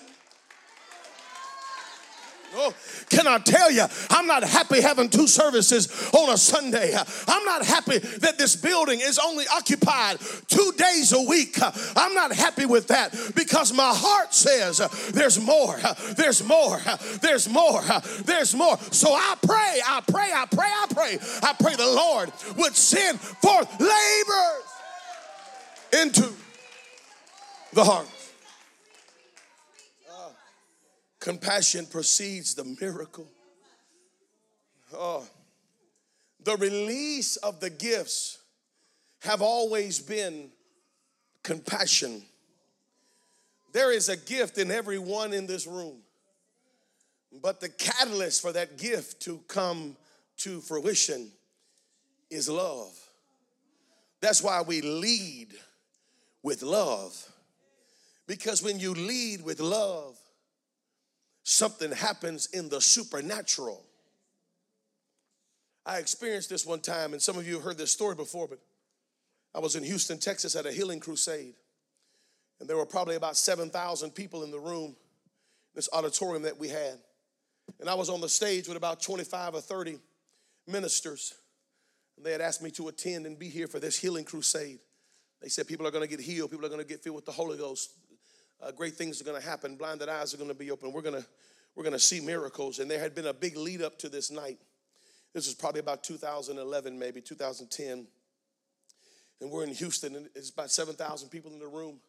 Oh, 2.54 2.74
can 3.08 3.26
I 3.26 3.38
tell 3.38 3.70
you, 3.70 3.84
I'm 4.10 4.26
not 4.26 4.42
happy 4.42 4.80
having 4.80 5.08
two 5.08 5.26
services 5.26 6.10
on 6.12 6.30
a 6.30 6.36
Sunday. 6.36 6.94
I'm 7.28 7.44
not 7.44 7.64
happy 7.64 7.98
that 7.98 8.38
this 8.38 8.56
building 8.56 9.00
is 9.00 9.18
only 9.18 9.44
occupied 9.54 10.18
two 10.48 10.72
days 10.76 11.12
a 11.12 11.20
week. 11.20 11.56
I'm 11.96 12.14
not 12.14 12.32
happy 12.32 12.66
with 12.66 12.88
that 12.88 13.12
because 13.34 13.72
my 13.72 13.92
heart 13.94 14.34
says 14.34 14.78
there's 15.12 15.40
more, 15.40 15.78
there's 16.16 16.42
more, 16.46 16.80
there's 17.20 17.48
more, 17.48 17.82
there's 18.24 18.54
more. 18.54 18.78
So 18.90 19.12
I 19.12 19.36
pray, 19.42 19.80
I 19.86 20.00
pray, 20.06 20.30
I 20.32 20.46
pray, 20.46 20.66
I 20.66 20.86
pray, 20.92 21.18
I 21.42 21.54
pray 21.60 21.76
the 21.76 21.86
Lord 21.86 22.32
would 22.56 22.74
send 22.74 23.20
forth 23.20 23.68
laborers 23.80 24.70
into 25.92 26.32
the 27.72 27.84
heart. 27.84 28.06
Compassion 31.20 31.86
precedes 31.86 32.54
the 32.54 32.64
miracle. 32.80 33.28
Oh, 34.94 35.26
the 36.42 36.56
release 36.56 37.36
of 37.36 37.60
the 37.60 37.70
gifts 37.70 38.38
have 39.20 39.42
always 39.42 40.00
been 40.00 40.50
compassion. 41.42 42.22
There 43.72 43.92
is 43.92 44.08
a 44.08 44.16
gift 44.16 44.58
in 44.58 44.70
everyone 44.70 45.32
in 45.32 45.46
this 45.46 45.66
room, 45.66 45.98
but 47.42 47.60
the 47.60 47.68
catalyst 47.68 48.42
for 48.42 48.52
that 48.52 48.78
gift 48.78 49.20
to 49.22 49.40
come 49.46 49.96
to 50.38 50.60
fruition 50.60 51.30
is 52.30 52.48
love. 52.48 52.98
That's 54.20 54.42
why 54.42 54.62
we 54.62 54.80
lead 54.80 55.48
with 56.42 56.62
love. 56.62 57.14
Because 58.26 58.62
when 58.62 58.78
you 58.78 58.94
lead 58.94 59.42
with 59.42 59.60
love, 59.60 60.19
something 61.50 61.90
happens 61.90 62.48
in 62.52 62.68
the 62.68 62.80
supernatural. 62.80 63.84
I 65.84 65.98
experienced 65.98 66.48
this 66.48 66.64
one 66.64 66.78
time, 66.78 67.12
and 67.12 67.20
some 67.20 67.36
of 67.36 67.46
you 67.46 67.54
have 67.54 67.64
heard 67.64 67.78
this 67.78 67.90
story 67.90 68.14
before, 68.14 68.46
but 68.46 68.60
I 69.52 69.58
was 69.58 69.74
in 69.74 69.82
Houston, 69.82 70.18
Texas 70.18 70.54
at 70.54 70.64
a 70.64 70.70
healing 70.70 71.00
crusade. 71.00 71.54
And 72.60 72.68
there 72.68 72.76
were 72.76 72.86
probably 72.86 73.16
about 73.16 73.36
7,000 73.36 74.14
people 74.14 74.44
in 74.44 74.52
the 74.52 74.60
room, 74.60 74.94
this 75.74 75.88
auditorium 75.92 76.42
that 76.42 76.56
we 76.56 76.68
had. 76.68 76.98
And 77.80 77.88
I 77.88 77.94
was 77.94 78.10
on 78.10 78.20
the 78.20 78.28
stage 78.28 78.68
with 78.68 78.76
about 78.76 79.02
25 79.02 79.56
or 79.56 79.60
30 79.60 79.98
ministers. 80.68 81.34
And 82.16 82.24
they 82.24 82.32
had 82.32 82.40
asked 82.40 82.62
me 82.62 82.70
to 82.72 82.88
attend 82.88 83.26
and 83.26 83.36
be 83.36 83.48
here 83.48 83.66
for 83.66 83.80
this 83.80 83.98
healing 83.98 84.24
crusade. 84.24 84.78
They 85.42 85.48
said 85.48 85.66
people 85.66 85.86
are 85.86 85.90
going 85.90 86.08
to 86.08 86.16
get 86.16 86.24
healed, 86.24 86.52
people 86.52 86.66
are 86.66 86.70
going 86.70 86.82
to 86.82 86.86
get 86.86 87.02
filled 87.02 87.16
with 87.16 87.26
the 87.26 87.32
Holy 87.32 87.58
Ghost 87.58 87.90
uh, 88.62 88.70
great 88.72 88.94
things 88.94 89.20
are 89.20 89.24
going 89.24 89.40
to 89.40 89.46
happen. 89.46 89.76
Blinded 89.76 90.08
eyes 90.08 90.34
are 90.34 90.36
going 90.36 90.48
to 90.48 90.54
be 90.54 90.70
open. 90.70 90.92
We're 90.92 91.02
going 91.02 91.20
to 91.20 91.26
we're 91.76 91.84
going 91.84 91.92
to 91.92 91.98
see 91.98 92.20
miracles. 92.20 92.78
And 92.78 92.90
there 92.90 92.98
had 92.98 93.14
been 93.14 93.26
a 93.26 93.32
big 93.32 93.56
lead 93.56 93.80
up 93.80 93.98
to 93.98 94.08
this 94.08 94.30
night. 94.30 94.58
This 95.32 95.46
was 95.46 95.54
probably 95.54 95.80
about 95.80 96.02
2011, 96.02 96.98
maybe 96.98 97.20
2010. 97.20 98.06
And 99.40 99.50
we're 99.50 99.64
in 99.64 99.72
Houston, 99.72 100.16
and 100.16 100.28
it's 100.34 100.50
about 100.50 100.70
7,000 100.70 101.28
people 101.28 101.52
in 101.52 101.60
the 101.60 101.68
room. 101.68 102.00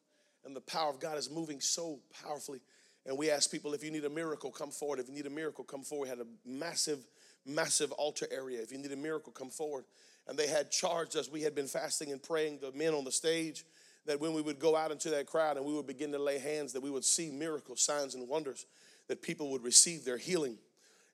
And 0.44 0.56
the 0.56 0.62
power 0.62 0.90
of 0.90 1.00
God 1.00 1.18
is 1.18 1.30
moving 1.30 1.62
so 1.62 2.00
powerfully. 2.24 2.60
And 3.06 3.18
we 3.18 3.30
asked 3.30 3.52
people, 3.52 3.74
if 3.74 3.84
you 3.84 3.92
need 3.92 4.06
a 4.06 4.10
miracle, 4.10 4.52
come 4.52 4.72
forward. 4.72 5.00
If 5.00 5.08
you 5.08 5.14
need 5.14 5.28
a 5.28 5.32
miracle, 5.32 5.64
come 5.64 5.84
forward. 5.84 6.06
We 6.06 6.10
had 6.10 6.20
a 6.20 6.28
massive, 6.46 7.06
massive 7.46 7.92
altar 7.92 8.28
area. 8.32 8.62
If 8.62 8.72
you 8.72 8.80
need 8.80 8.92
a 8.92 8.98
miracle, 8.98 9.32
come 9.32 9.52
forward. 9.52 9.86
And 10.28 10.38
they 10.38 10.48
had 10.48 10.72
charged 10.72 11.16
us. 11.16 11.30
We 11.30 11.42
had 11.44 11.54
been 11.54 11.68
fasting 11.68 12.12
and 12.12 12.22
praying, 12.22 12.60
the 12.60 12.72
men 12.72 12.94
on 12.94 13.06
the 13.06 13.12
stage 13.12 13.64
that 14.06 14.20
when 14.20 14.34
we 14.34 14.42
would 14.42 14.60
go 14.60 14.76
out 14.76 14.92
into 14.92 15.10
that 15.12 15.28
crowd 15.28 15.58
and 15.58 15.66
we 15.66 15.74
would 15.74 15.88
begin 15.88 16.12
to 16.12 16.20
lay 16.20 16.40
hands, 16.40 16.74
that 16.74 16.82
we 16.82 16.90
would 16.90 17.06
see 17.06 17.30
miracles, 17.30 17.82
signs, 17.82 18.16
and 18.16 18.28
wonders, 18.28 18.66
that 19.08 19.22
people 19.22 19.52
would 19.52 19.64
receive 19.64 20.06
their 20.06 20.18
healing. 20.18 20.58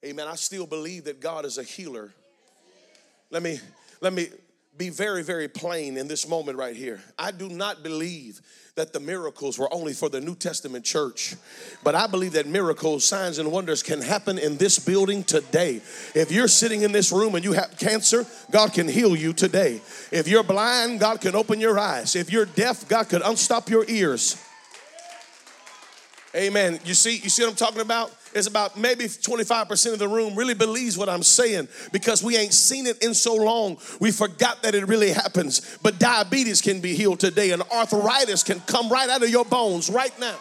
Amen. 0.05 0.27
I 0.27 0.35
still 0.35 0.65
believe 0.65 1.05
that 1.05 1.19
God 1.19 1.45
is 1.45 1.57
a 1.57 1.63
healer. 1.63 2.13
Let 3.29 3.43
me 3.43 3.59
let 3.99 4.13
me 4.13 4.29
be 4.77 4.89
very, 4.89 5.23
very 5.23 5.47
plain 5.47 5.97
in 5.97 6.07
this 6.07 6.27
moment 6.27 6.57
right 6.57 6.75
here. 6.75 7.01
I 7.17 7.31
do 7.31 7.49
not 7.49 7.83
believe 7.83 8.41
that 8.75 8.93
the 8.93 8.99
miracles 8.99 9.57
were 9.57 9.73
only 9.73 9.91
for 9.91 10.07
the 10.07 10.21
New 10.21 10.35
Testament 10.35 10.85
church, 10.85 11.35
but 11.83 11.95
I 11.95 12.05
believe 12.05 12.33
that 12.33 12.45
miracles, 12.45 13.03
signs, 13.03 13.39
and 13.39 13.51
wonders 13.51 13.81
can 13.81 14.01
happen 14.01 14.37
in 14.37 14.57
this 14.57 14.77
building 14.77 15.23
today. 15.23 15.81
If 16.13 16.31
you're 16.31 16.47
sitting 16.47 16.83
in 16.83 16.91
this 16.91 17.11
room 17.11 17.33
and 17.33 17.43
you 17.43 17.53
have 17.53 17.75
cancer, 17.79 18.25
God 18.51 18.73
can 18.73 18.87
heal 18.87 19.15
you 19.15 19.33
today. 19.33 19.81
If 20.11 20.27
you're 20.27 20.43
blind, 20.43 20.99
God 20.99 21.21
can 21.21 21.35
open 21.35 21.59
your 21.59 21.79
eyes. 21.79 22.15
If 22.15 22.31
you're 22.31 22.45
deaf, 22.45 22.87
God 22.87 23.09
could 23.09 23.23
unstop 23.23 23.67
your 23.69 23.83
ears. 23.87 24.43
Amen. 26.35 26.79
You 26.85 26.93
see, 26.93 27.17
you 27.17 27.29
see 27.29 27.43
what 27.43 27.49
I'm 27.49 27.55
talking 27.55 27.81
about? 27.81 28.11
It's 28.33 28.47
about 28.47 28.77
maybe 28.77 29.05
25% 29.05 29.93
of 29.93 29.99
the 29.99 30.07
room 30.07 30.35
really 30.35 30.53
believes 30.53 30.97
what 30.97 31.09
I'm 31.09 31.23
saying 31.23 31.67
because 31.91 32.23
we 32.23 32.37
ain't 32.37 32.53
seen 32.53 32.85
it 32.85 33.01
in 33.03 33.13
so 33.13 33.35
long. 33.35 33.77
We 33.99 34.11
forgot 34.11 34.63
that 34.63 34.75
it 34.75 34.87
really 34.87 35.11
happens. 35.11 35.77
But 35.81 35.99
diabetes 35.99 36.61
can 36.61 36.81
be 36.81 36.93
healed 36.95 37.19
today, 37.19 37.51
and 37.51 37.61
arthritis 37.63 38.43
can 38.43 38.59
come 38.61 38.89
right 38.89 39.09
out 39.09 39.23
of 39.23 39.29
your 39.29 39.45
bones 39.45 39.89
right 39.89 40.17
now. 40.19 40.35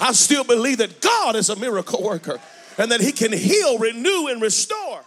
I 0.00 0.12
still 0.12 0.44
believe 0.44 0.78
that 0.78 1.00
God 1.00 1.36
is 1.36 1.48
a 1.50 1.56
miracle 1.56 2.02
worker 2.02 2.38
and 2.78 2.90
that 2.90 3.00
He 3.00 3.12
can 3.12 3.32
heal, 3.32 3.78
renew, 3.78 4.28
and 4.28 4.42
restore. 4.42 5.04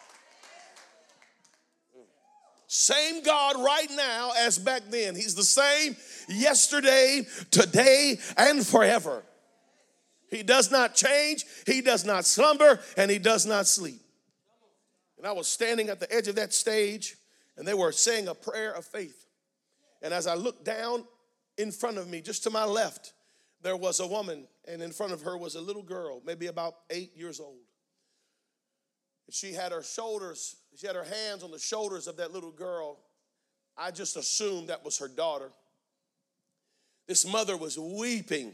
Same 2.68 3.24
God 3.24 3.56
right 3.64 3.90
now 3.96 4.32
as 4.40 4.60
back 4.60 4.84
then. 4.90 5.16
He's 5.16 5.36
the 5.36 5.44
same 5.44 5.96
yesterday, 6.28 7.26
today, 7.50 8.20
and 8.36 8.66
forever. 8.66 9.24
He 10.30 10.44
does 10.44 10.72
not 10.72 10.94
change, 10.94 11.46
he 11.66 11.82
does 11.82 12.06
not 12.06 12.26
slumber, 12.26 12.80
and 12.98 13.10
he 13.10 13.20
does 13.20 13.46
not 13.46 13.66
sleep. 13.66 14.02
And 15.18 15.26
I 15.26 15.32
was 15.32 15.48
standing 15.48 15.90
at 15.90 16.00
the 16.00 16.14
edge 16.14 16.28
of 16.28 16.36
that 16.36 16.54
stage, 16.54 17.16
and 17.56 17.68
they 17.68 17.74
were 17.74 17.92
saying 17.92 18.28
a 18.28 18.36
prayer 18.36 18.74
of 18.74 18.86
faith. 18.86 19.26
And 20.02 20.14
as 20.14 20.28
I 20.28 20.36
looked 20.36 20.64
down 20.64 21.06
in 21.58 21.72
front 21.72 21.98
of 21.98 22.08
me, 22.08 22.22
just 22.22 22.44
to 22.44 22.50
my 22.50 22.66
left, 22.66 23.14
there 23.62 23.78
was 23.78 24.00
a 24.00 24.08
woman, 24.08 24.48
and 24.68 24.82
in 24.82 24.92
front 24.92 25.14
of 25.14 25.22
her 25.24 25.38
was 25.38 25.56
a 25.56 25.62
little 25.62 25.82
girl, 25.82 26.22
maybe 26.26 26.48
about 26.48 26.76
eight 26.90 27.16
years 27.16 27.40
old. 27.40 27.58
And 29.26 29.34
she 29.34 29.54
had 29.54 29.72
her 29.72 29.82
shoulders, 29.82 30.58
she 30.76 30.86
had 30.86 30.96
her 30.96 31.04
hands 31.04 31.44
on 31.44 31.52
the 31.52 31.60
shoulders 31.60 32.08
of 32.08 32.18
that 32.18 32.32
little 32.32 32.52
girl. 32.52 33.00
I 33.76 33.92
just 33.92 34.18
assumed 34.18 34.70
that 34.70 34.86
was 34.86 35.00
her 35.00 35.08
daughter. 35.08 35.52
This 37.08 37.26
mother 37.26 37.56
was 37.58 37.80
weeping 37.80 38.54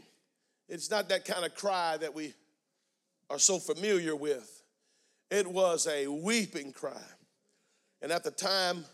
it's 0.68 0.90
not 0.90 1.08
that 1.10 1.24
kind 1.24 1.44
of 1.44 1.54
cry 1.54 1.96
that 1.96 2.14
we 2.14 2.34
are 3.30 3.38
so 3.38 3.58
familiar 3.58 4.16
with. 4.16 4.62
It 5.30 5.46
was 5.46 5.86
a 5.86 6.06
weeping 6.06 6.72
cry. 6.72 7.02
And 8.02 8.12
at 8.12 8.24
the 8.24 8.30
time, 8.30 8.84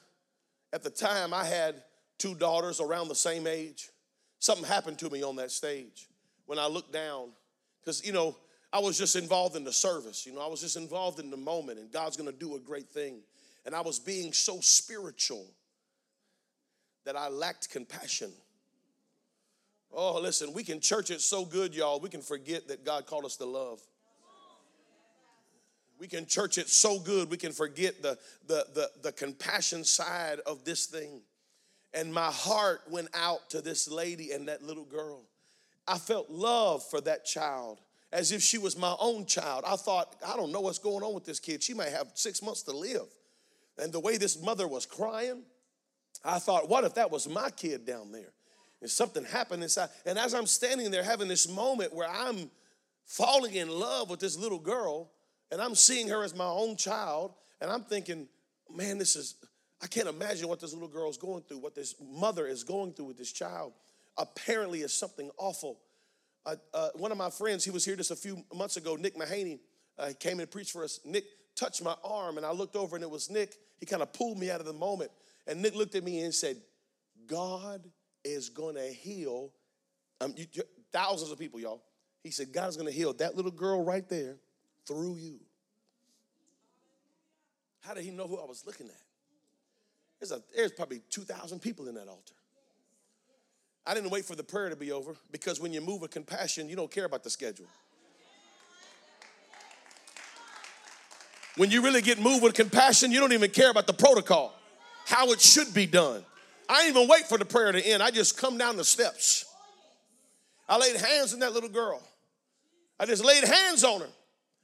at 0.73 0.83
the 0.83 0.91
time 0.91 1.35
I 1.35 1.45
had 1.45 1.83
two 2.21 2.35
daughters 2.35 2.81
around 2.81 3.09
the 3.09 3.15
same 3.15 3.47
age. 3.47 3.89
Something 4.39 4.65
happened 4.65 4.99
to 4.99 5.11
me 5.11 5.23
on 5.23 5.37
that 5.37 5.51
stage 5.51 6.09
when 6.47 6.59
I 6.59 6.67
looked 6.67 6.93
down. 6.93 7.31
Because, 7.81 8.05
you 8.05 8.13
know, 8.13 8.37
I 8.73 8.79
was 8.79 8.97
just 8.99 9.17
involved 9.17 9.57
in 9.57 9.65
the 9.65 9.73
service. 9.73 10.27
You 10.27 10.35
know, 10.35 10.41
I 10.41 10.47
was 10.47 10.61
just 10.61 10.77
involved 10.77 11.19
in 11.19 11.31
the 11.31 11.37
moment, 11.37 11.79
and 11.79 11.91
God's 11.91 12.17
gonna 12.17 12.31
do 12.31 12.57
a 12.57 12.61
great 12.61 12.89
thing. 12.89 13.23
And 13.65 13.75
I 13.75 13.81
was 13.81 13.99
being 13.99 14.33
so 14.33 14.61
spiritual 14.61 15.47
that 17.05 17.17
I 17.17 17.29
lacked 17.29 17.71
compassion. 17.71 18.33
Oh, 19.93 20.21
listen, 20.21 20.53
we 20.53 20.63
can 20.63 20.81
church 20.81 21.11
it 21.11 21.21
so 21.21 21.45
good, 21.45 21.75
y'all, 21.75 22.01
we 22.01 22.09
can 22.09 22.23
forget 22.23 22.69
that 22.69 22.85
God 22.85 23.07
called 23.07 23.25
us 23.25 23.37
to 23.37 23.45
love. 23.45 23.81
We 25.99 26.07
can 26.07 26.25
church 26.27 26.57
it 26.57 26.69
so 26.69 26.99
good, 26.99 27.31
we 27.31 27.37
can 27.37 27.53
forget 27.53 28.01
the, 28.01 28.17
the, 28.47 28.67
the, 28.75 28.91
the 29.03 29.13
compassion 29.13 29.85
side 29.85 30.39
of 30.47 30.65
this 30.65 30.87
thing. 30.87 31.21
And 31.93 32.15
my 32.15 32.31
heart 32.31 32.83
went 32.89 33.09
out 33.15 33.51
to 33.51 33.61
this 33.61 33.91
lady 33.91 34.31
and 34.31 34.49
that 34.49 34.63
little 34.63 34.85
girl. 34.85 35.23
I 35.87 35.99
felt 35.99 36.31
love 36.31 36.85
for 36.89 37.01
that 37.03 37.25
child 37.25 37.81
as 38.13 38.33
if 38.33 38.43
she 38.43 38.59
was 38.59 38.79
my 38.79 38.95
own 38.99 39.27
child. 39.27 39.65
I 39.67 39.77
thought, 39.77 40.17
I 40.27 40.37
don't 40.37 40.53
know 40.53 40.61
what's 40.61 40.79
going 40.79 41.03
on 41.03 41.15
with 41.15 41.25
this 41.25 41.41
kid. 41.41 41.63
She 41.63 41.75
might 41.75 41.91
have 41.91 42.13
six 42.15 42.43
months 42.43 42.63
to 42.63 42.73
live. 42.73 43.07
And 43.77 43.93
the 43.93 44.01
way 44.01 44.17
this 44.17 44.41
mother 44.41 44.69
was 44.69 44.87
crying, 44.87 45.43
I 46.25 46.39
thought, 46.39 46.69
what 46.69 46.85
if 46.85 46.95
that 46.95 47.11
was 47.11 47.29
my 47.29 47.51
kid 47.51 47.87
down 47.87 48.13
there? 48.13 48.33
And 48.81 48.91
something 48.91 49.25
happened 49.25 49.63
inside. 49.63 49.91
And 50.07 50.19
as 50.19 50.35
I'm 50.35 50.47
standing 50.47 50.91
there 50.91 51.03
having 51.03 51.29
this 51.29 51.49
moment 51.49 51.95
where 51.95 52.09
I'm 52.09 52.51
falling 53.05 53.55
in 53.55 53.69
love 53.69 54.09
with 54.11 54.21
this 54.21 54.39
little 54.39 54.59
girl, 54.59 55.11
And 55.51 55.61
I'm 55.61 55.75
seeing 55.75 56.09
her 56.09 56.23
as 56.23 56.35
my 56.35 56.47
own 56.47 56.77
child, 56.77 57.35
and 57.61 57.71
I'm 57.71 57.83
thinking, 57.83 58.29
man, 58.75 58.99
this 58.99 59.17
is, 59.17 59.35
I 59.83 59.87
can't 59.87 60.09
imagine 60.09 60.49
what 60.49 60.61
this 60.61 60.73
little 60.73 60.89
girl 60.89 61.11
is 61.11 61.17
going 61.17 61.43
through, 61.43 61.59
what 61.59 61.75
this 61.75 61.95
mother 62.01 62.47
is 62.47 62.63
going 62.63 62.93
through 62.93 63.07
with 63.07 63.19
this 63.19 63.33
child. 63.33 63.73
Apparently, 64.17 64.81
is 64.83 64.93
something 64.93 65.31
awful. 65.39 65.81
Uh, 66.47 66.57
uh, 66.73 66.89
one 66.95 67.11
of 67.11 67.19
my 67.19 67.31
friends, 67.31 67.65
he 67.65 67.71
was 67.71 67.85
here 67.85 67.97
just 67.97 68.11
a 68.11 68.17
few 68.17 68.45
months 68.55 68.77
ago, 68.77 68.97
Nick 68.97 69.17
Mahaney, 69.17 69.59
uh, 69.99 70.11
came 70.19 70.41
and 70.41 70.51
preached 70.51 70.71
for 70.71 70.85
us. 70.85 71.01
Nick 71.05 71.25
touched 71.57 71.83
my 71.83 71.95
arm, 72.05 72.37
and 72.37 72.47
I 72.47 72.53
looked 72.53 72.77
over, 72.77 72.97
and 72.97 73.03
it 73.03 73.11
was 73.11 73.29
Nick. 73.29 73.55
He 73.79 73.87
kind 73.87 74.03
of 74.03 74.13
pulled 74.13 74.39
me 74.39 74.51
out 74.51 74.61
of 74.61 74.67
the 74.67 74.73
moment. 74.73 75.11
And 75.47 75.61
Nick 75.61 75.75
looked 75.75 75.95
at 75.95 76.05
me 76.05 76.21
and 76.23 76.33
said, 76.33 76.57
God 77.27 77.83
is 78.25 78.49
going 78.49 78.75
to 78.75 78.87
heal 78.87 79.53
um, 80.21 80.35
you, 80.37 80.47
thousands 80.93 81.31
of 81.31 81.39
people, 81.39 81.61
y'all. 81.61 81.83
He 82.23 82.31
said, 82.31 82.53
God 82.53 82.69
is 82.69 82.77
going 82.77 82.89
to 82.89 82.95
heal 82.95 83.13
that 83.15 83.37
little 83.37 83.51
girl 83.51 83.83
right 83.83 84.07
there 84.09 84.37
through 84.87 85.17
you. 85.17 85.41
How 87.81 87.95
did 87.95 88.05
he 88.05 88.11
know 88.11 88.27
who 88.27 88.39
I 88.39 88.45
was 88.45 88.65
looking 88.67 88.87
at? 88.87 88.93
There's, 90.21 90.33
a, 90.33 90.43
there's 90.55 90.73
probably 90.73 91.01
2,000 91.11 91.61
people 91.61 91.89
in 91.89 91.95
that 91.95 92.09
altar. 92.09 92.35
I 93.87 93.95
didn't 93.95 94.11
wait 94.11 94.27
for 94.27 94.37
the 94.37 94.45
prayer 94.45 94.69
to 94.69 94.77
be 94.77 94.93
over 94.93 95.17
because 95.31 95.59
when 95.59 95.73
you 95.73 95.81
move 95.81 96.03
with 96.03 96.11
compassion, 96.11 96.69
you 96.69 96.77
don't 96.77 96.91
care 96.91 97.07
about 97.07 97.25
the 97.25 97.31
schedule. 97.31 97.67
When 101.57 101.71
you 101.71 101.83
really 101.83 102.03
get 102.03 102.21
moved 102.21 102.43
with 102.43 102.55
compassion, 102.55 103.11
you 103.11 103.19
don't 103.19 103.33
even 103.33 103.51
care 103.51 103.71
about 103.71 103.87
the 103.87 103.93
protocol, 103.95 104.55
how 105.07 105.33
it 105.33 105.41
should 105.41 105.73
be 105.73 105.87
done. 105.87 106.25
I 106.71 106.85
didn't 106.85 106.97
even 106.97 107.09
wait 107.09 107.27
for 107.27 107.37
the 107.37 107.45
prayer 107.45 107.73
to 107.73 107.85
end. 107.85 108.01
I 108.01 108.13
just 108.13 108.39
come 108.39 108.57
down 108.57 108.77
the 108.77 108.85
steps. 108.85 109.45
I 110.69 110.79
laid 110.79 110.95
hands 110.95 111.35
on 111.35 111.41
that 111.41 111.53
little 111.53 111.69
girl. 111.69 112.01
I 112.99 113.07
just 113.07 113.25
laid 113.25 113.43
hands 113.43 113.83
on 113.83 114.03
her. 114.03 114.09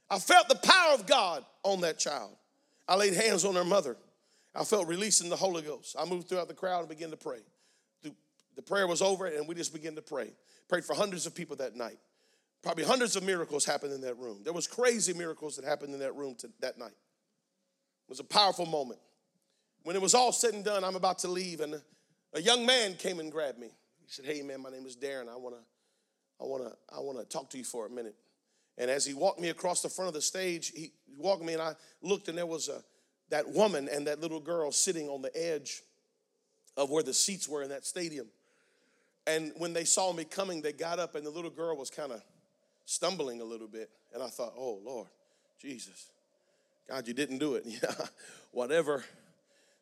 I 0.09 0.17
felt 0.17 0.47
the 0.47 0.55
power 0.55 0.93
of 0.93 1.05
God 1.05 1.43
on 1.63 1.81
that 1.81 1.99
child. 1.99 2.31
I 2.87 2.95
laid 2.95 3.13
hands 3.13 3.43
on 3.43 3.55
her 3.55 3.65
mother. 3.65 3.97
I 4.55 4.63
felt 4.63 4.87
releasing 4.87 5.29
the 5.29 5.35
Holy 5.35 5.61
Ghost. 5.61 5.97
I 5.99 6.05
moved 6.05 6.29
throughout 6.29 6.47
the 6.47 6.53
crowd 6.53 6.79
and 6.79 6.89
began 6.89 7.11
to 7.11 7.17
pray. 7.17 7.39
The 8.03 8.61
prayer 8.61 8.87
was 8.87 9.01
over 9.01 9.25
and 9.25 9.45
we 9.45 9.53
just 9.53 9.73
began 9.73 9.95
to 9.95 10.01
pray. 10.01 10.31
Prayed 10.69 10.85
for 10.85 10.95
hundreds 10.95 11.25
of 11.25 11.35
people 11.35 11.57
that 11.57 11.75
night. 11.75 11.99
Probably 12.63 12.85
hundreds 12.85 13.17
of 13.17 13.23
miracles 13.23 13.65
happened 13.65 13.91
in 13.91 14.01
that 14.01 14.17
room. 14.17 14.39
There 14.45 14.53
was 14.53 14.65
crazy 14.65 15.13
miracles 15.13 15.57
that 15.57 15.65
happened 15.65 15.93
in 15.93 15.99
that 15.99 16.15
room 16.15 16.35
to, 16.39 16.49
that 16.61 16.79
night. 16.79 16.87
It 16.87 18.09
was 18.09 18.21
a 18.21 18.23
powerful 18.23 18.65
moment. 18.65 19.01
When 19.83 19.95
it 19.95 20.01
was 20.01 20.15
all 20.15 20.31
said 20.31 20.53
and 20.53 20.63
done, 20.65 20.83
I'm 20.83 20.95
about 20.95 21.19
to 21.19 21.27
leave, 21.27 21.61
and 21.61 21.81
a 22.33 22.41
young 22.41 22.65
man 22.65 22.95
came 22.95 23.19
and 23.19 23.31
grabbed 23.31 23.59
me. 23.59 23.67
He 23.67 24.07
said, 24.07 24.25
"Hey, 24.25 24.41
man, 24.41 24.61
my 24.61 24.69
name 24.69 24.85
is 24.85 24.95
Darren. 24.95 25.29
I 25.29 25.35
wanna, 25.35 25.63
I 26.39 26.43
wanna, 26.43 26.71
I 26.95 26.99
wanna 26.99 27.23
talk 27.25 27.49
to 27.51 27.57
you 27.57 27.63
for 27.63 27.85
a 27.85 27.89
minute." 27.89 28.15
And 28.77 28.91
as 28.91 29.05
he 29.05 29.13
walked 29.13 29.39
me 29.39 29.49
across 29.49 29.81
the 29.81 29.89
front 29.89 30.07
of 30.07 30.13
the 30.13 30.21
stage, 30.21 30.69
he 30.69 30.91
walked 31.17 31.43
me, 31.43 31.53
and 31.53 31.61
I 31.61 31.75
looked, 32.01 32.27
and 32.27 32.37
there 32.37 32.45
was 32.45 32.69
a 32.69 32.83
that 33.29 33.49
woman 33.49 33.89
and 33.91 34.07
that 34.07 34.21
little 34.21 34.39
girl 34.39 34.71
sitting 34.71 35.09
on 35.09 35.21
the 35.21 35.35
edge 35.35 35.81
of 36.77 36.89
where 36.89 37.03
the 37.03 37.13
seats 37.13 37.47
were 37.47 37.63
in 37.63 37.69
that 37.69 37.85
stadium. 37.85 38.27
And 39.25 39.51
when 39.57 39.73
they 39.73 39.83
saw 39.83 40.13
me 40.13 40.23
coming, 40.23 40.61
they 40.61 40.71
got 40.71 40.99
up, 40.99 41.15
and 41.15 41.25
the 41.25 41.29
little 41.29 41.49
girl 41.49 41.75
was 41.75 41.89
kind 41.89 42.11
of 42.11 42.21
stumbling 42.85 43.41
a 43.41 43.43
little 43.43 43.67
bit. 43.67 43.89
And 44.13 44.23
I 44.23 44.27
thought, 44.27 44.53
oh, 44.57 44.79
Lord, 44.85 45.07
Jesus, 45.59 46.11
God, 46.87 47.07
you 47.07 47.13
didn't 47.13 47.39
do 47.39 47.55
it. 47.55 47.65
Yeah, 47.83 47.93
whatever 48.51 49.03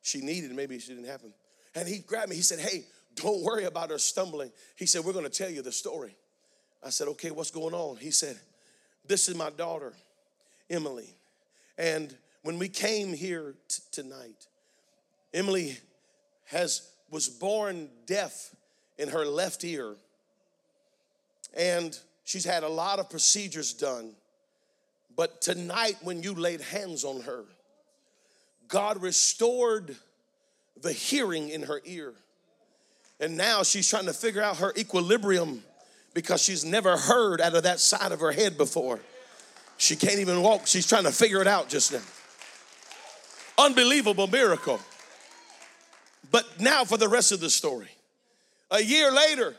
she 0.01 0.21
needed, 0.21 0.51
maybe 0.53 0.79
she 0.79 0.93
didn't 0.93 1.08
happen. 1.08 1.34
And 1.75 1.88
he 1.88 1.99
grabbed 1.99 2.29
me. 2.29 2.35
He 2.35 2.41
said, 2.41 2.59
hey, 2.59 2.85
don't 3.15 3.43
worry 3.43 3.65
about 3.65 3.91
her 3.91 3.97
stumbling. 3.97 4.51
He 4.75 4.85
said, 4.85 5.03
we're 5.03 5.13
going 5.13 5.25
to 5.25 5.29
tell 5.29 5.49
you 5.49 5.61
the 5.61 5.71
story. 5.71 6.15
I 6.83 6.89
said, 6.89 7.07
okay, 7.09 7.31
what's 7.31 7.51
going 7.51 7.73
on? 7.73 7.97
He 7.97 8.11
said, 8.11 8.39
this 9.07 9.27
is 9.27 9.35
my 9.35 9.49
daughter, 9.49 9.93
Emily. 10.69 11.09
And 11.77 12.15
when 12.43 12.57
we 12.57 12.69
came 12.69 13.13
here 13.13 13.55
t- 13.67 13.81
tonight, 13.91 14.47
Emily 15.33 15.77
has 16.45 16.89
was 17.11 17.29
born 17.29 17.89
deaf 18.05 18.55
in 18.97 19.09
her 19.09 19.25
left 19.25 19.63
ear. 19.63 19.95
And 21.55 21.97
she's 22.23 22.45
had 22.45 22.63
a 22.63 22.69
lot 22.69 22.99
of 22.99 23.09
procedures 23.09 23.73
done. 23.73 24.15
But 25.15 25.41
tonight, 25.41 25.97
when 26.01 26.23
you 26.23 26.33
laid 26.33 26.61
hands 26.61 27.03
on 27.03 27.21
her, 27.21 27.45
God 28.67 29.01
restored 29.01 29.95
the 30.81 30.91
hearing 30.91 31.49
in 31.49 31.63
her 31.63 31.81
ear. 31.85 32.13
And 33.19 33.38
now 33.38 33.63
she's 33.63 33.89
trying 33.89 34.05
to 34.05 34.13
figure 34.13 34.41
out 34.41 34.57
her 34.57 34.73
equilibrium 34.77 35.63
because 36.13 36.41
she's 36.41 36.65
never 36.65 36.97
heard 36.97 37.41
out 37.41 37.55
of 37.55 37.63
that 37.63 37.79
side 37.79 38.11
of 38.11 38.19
her 38.19 38.31
head 38.31 38.57
before. 38.57 38.99
She 39.77 39.95
can't 39.95 40.19
even 40.19 40.41
walk. 40.41 40.67
She's 40.67 40.88
trying 40.88 41.03
to 41.03 41.11
figure 41.11 41.41
it 41.41 41.47
out 41.47 41.69
just 41.69 41.91
now. 41.91 42.01
Unbelievable 43.57 44.27
miracle. 44.27 44.79
But 46.31 46.59
now 46.59 46.83
for 46.83 46.97
the 46.97 47.07
rest 47.07 47.31
of 47.31 47.39
the 47.39 47.49
story. 47.49 47.89
A 48.71 48.81
year 48.81 49.11
later, 49.11 49.55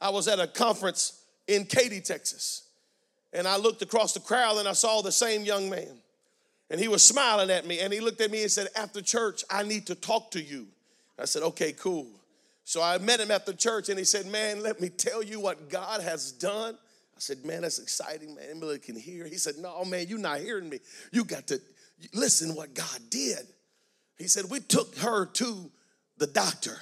I 0.00 0.10
was 0.10 0.26
at 0.28 0.40
a 0.40 0.46
conference 0.46 1.20
in 1.46 1.64
Katy, 1.64 2.00
Texas. 2.00 2.62
And 3.32 3.46
I 3.46 3.56
looked 3.56 3.82
across 3.82 4.14
the 4.14 4.20
crowd 4.20 4.58
and 4.58 4.68
I 4.68 4.72
saw 4.72 5.02
the 5.02 5.12
same 5.12 5.44
young 5.44 5.68
man. 5.68 5.98
And 6.70 6.80
he 6.80 6.88
was 6.88 7.02
smiling 7.02 7.50
at 7.50 7.66
me 7.66 7.80
and 7.80 7.92
he 7.92 8.00
looked 8.00 8.20
at 8.20 8.30
me 8.30 8.42
and 8.42 8.50
said, 8.50 8.68
After 8.76 9.00
church, 9.00 9.42
I 9.50 9.62
need 9.62 9.86
to 9.86 9.94
talk 9.94 10.30
to 10.32 10.42
you. 10.42 10.66
I 11.18 11.24
said, 11.24 11.42
Okay, 11.42 11.72
cool. 11.72 12.06
So 12.64 12.82
I 12.82 12.98
met 12.98 13.20
him 13.20 13.30
at 13.30 13.46
the 13.46 13.54
church 13.54 13.88
and 13.88 13.98
he 13.98 14.04
said, 14.04 14.26
Man, 14.26 14.62
let 14.62 14.80
me 14.80 14.90
tell 14.90 15.22
you 15.22 15.40
what 15.40 15.70
God 15.70 16.02
has 16.02 16.32
done. 16.32 16.74
I 16.74 17.20
said, 17.20 17.44
Man, 17.44 17.62
that's 17.62 17.78
exciting, 17.78 18.34
man. 18.34 18.44
Emily 18.50 18.78
can 18.78 18.96
hear. 18.96 19.24
He 19.24 19.36
said, 19.36 19.54
No, 19.58 19.84
man, 19.84 20.06
you're 20.08 20.18
not 20.18 20.40
hearing 20.40 20.68
me. 20.68 20.78
You 21.10 21.24
got 21.24 21.46
to 21.46 21.60
listen 22.12 22.54
what 22.54 22.74
God 22.74 23.00
did. 23.08 23.46
He 24.18 24.28
said, 24.28 24.44
We 24.50 24.60
took 24.60 24.96
her 24.98 25.24
to 25.26 25.70
the 26.18 26.26
doctor. 26.26 26.76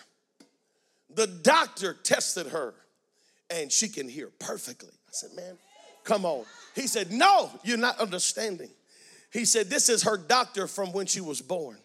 The 1.14 1.26
doctor 1.26 1.94
tested 2.02 2.48
her 2.48 2.74
and 3.48 3.70
she 3.70 3.88
can 3.88 4.08
hear 4.08 4.30
perfectly. 4.40 4.90
I 4.90 5.12
said, 5.12 5.30
Man, 5.36 5.56
come 6.02 6.24
on. 6.24 6.44
He 6.74 6.88
said, 6.88 7.12
No, 7.12 7.50
you're 7.62 7.78
not 7.78 8.00
understanding. 8.00 8.70
He 9.32 9.44
said, 9.44 9.68
This 9.68 9.88
is 9.88 10.02
her 10.04 10.16
doctor 10.16 10.66
from 10.66 10.92
when 10.92 11.06
she 11.06 11.20
was 11.20 11.40
born. 11.40 11.78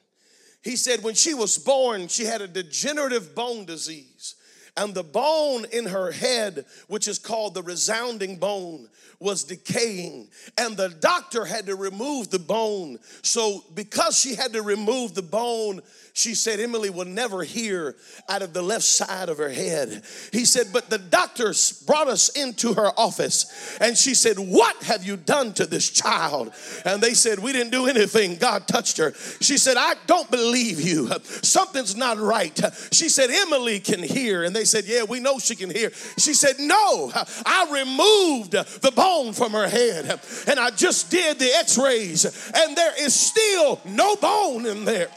He 0.64 0.76
said, 0.76 1.04
When 1.04 1.16
she 1.16 1.34
was 1.34 1.58
born, 1.58 2.08
she 2.08 2.26
had 2.26 2.42
a 2.42 2.48
degenerative 2.48 3.36
bone 3.36 3.66
disease. 3.66 4.36
And 4.78 4.94
the 4.94 5.04
bone 5.04 5.66
in 5.74 5.86
her 5.86 6.12
head, 6.12 6.66
which 6.88 7.08
is 7.10 7.20
called 7.20 7.54
the 7.54 7.62
resounding 7.62 8.38
bone, 8.38 8.88
was 9.20 9.44
decaying. 9.44 10.30
And 10.58 10.78
the 10.78 10.90
doctor 10.90 11.44
had 11.44 11.66
to 11.66 11.76
remove 11.76 12.30
the 12.30 12.40
bone. 12.40 12.98
So, 13.22 13.66
because 13.74 14.18
she 14.18 14.34
had 14.34 14.54
to 14.54 14.62
remove 14.62 15.14
the 15.14 15.22
bone, 15.22 15.82
she 16.14 16.36
said, 16.36 16.60
Emily 16.60 16.90
will 16.90 17.06
never 17.06 17.44
hear 17.44 17.96
out 18.28 18.42
of 18.42 18.54
the 18.54 18.62
left 18.62 18.84
side 18.84 19.30
of 19.30 19.38
her 19.38 19.50
head. 19.50 20.04
He 20.34 20.44
said, 20.44 20.68
But 20.74 20.90
the 20.90 20.98
doctors 20.98 21.84
brought 21.84 22.08
us 22.08 22.30
into 22.30 22.74
her 22.74 22.92
office 22.98 23.78
and 23.80 23.98
she 23.98 24.14
said, 24.14 24.38
What 24.38 24.76
have 24.84 25.06
you 25.06 25.16
done 25.16 25.54
to 25.54 25.66
this 25.66 25.90
child? 25.90 26.52
And 26.84 27.02
they 27.02 27.14
said, 27.14 27.40
We 27.40 27.54
didn't 27.54 27.72
do 27.72 27.88
anything. 27.88 28.36
God 28.36 28.68
touched 28.68 28.98
her. 28.98 29.14
She 29.40 29.58
said, 29.58 29.78
I 29.78 29.94
don't 30.06 30.30
believe 30.30 30.82
you. 30.82 31.08
Something's 31.24 31.96
not 31.96 32.18
right. 32.18 32.60
She 32.92 33.08
said, 33.08 33.30
Emily 33.30 33.80
can 33.80 34.04
hear. 34.04 34.44
And 34.44 34.54
they 34.54 34.66
said, 34.66 34.86
Yeah, 34.86 35.04
we 35.04 35.22
know 35.22 35.40
she 35.40 35.56
can 35.56 35.70
hear. 35.70 35.92
She 36.18 36.34
said, 36.34 36.58
No, 36.60 37.12
I 37.46 37.70
removed 37.72 38.52
the 38.52 38.92
bone 38.94 39.32
from 39.32 39.54
her 39.54 39.70
head 39.70 40.20
and 40.48 40.60
I 40.60 40.72
just 40.72 41.10
did 41.10 41.40
the 41.40 41.52
x 41.56 41.78
rays 41.78 42.26
and 42.54 42.76
there 42.76 42.94
is 43.00 43.14
still 43.14 43.80
no 43.86 44.16
bone 44.18 44.66
in 44.66 44.84
there. 44.84 45.08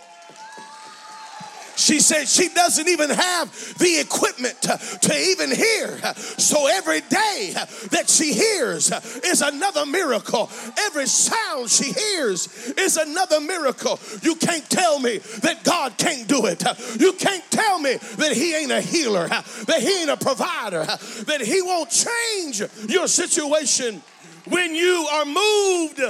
She 1.76 2.00
said 2.00 2.26
she 2.28 2.48
doesn't 2.48 2.88
even 2.88 3.10
have 3.10 3.78
the 3.78 3.98
equipment 4.00 4.60
to, 4.62 5.14
even 5.14 5.50
hear. 5.50 5.98
So 6.38 6.66
every 6.66 7.00
day 7.00 7.54
that 7.90 8.08
she 8.08 8.32
hears 8.32 8.90
is 9.24 9.42
another 9.42 9.86
miracle. 9.86 10.50
Every 10.78 11.06
sound 11.06 11.70
she 11.70 11.92
hears 11.92 12.72
is 12.78 12.96
another 12.96 13.40
miracle. 13.40 13.98
You 14.22 14.36
can't 14.36 14.68
tell 14.70 14.98
me 14.98 15.18
that 15.18 15.64
God 15.64 15.96
can't 15.98 16.28
do 16.28 16.46
it. 16.46 16.62
You 17.00 17.12
can't 17.14 17.44
tell 17.50 17.78
me 17.78 17.94
that 17.94 18.32
He 18.32 18.54
ain't 18.54 18.72
a 18.72 18.80
healer, 18.80 19.28
that 19.28 19.78
He 19.80 20.02
ain't 20.02 20.10
a 20.10 20.16
provider, 20.16 20.84
that 20.84 21.40
He 21.40 21.62
won't 21.62 21.90
change 21.90 22.62
your 22.88 23.08
situation 23.08 24.02
when 24.46 24.74
you 24.74 25.06
are 25.12 25.24
moved 25.24 26.00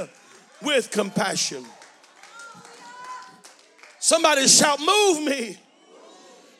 with 0.61 0.91
compassion. 0.91 1.65
Somebody 4.05 4.47
shout, 4.47 4.79
Move 4.79 5.23
me. 5.23 5.57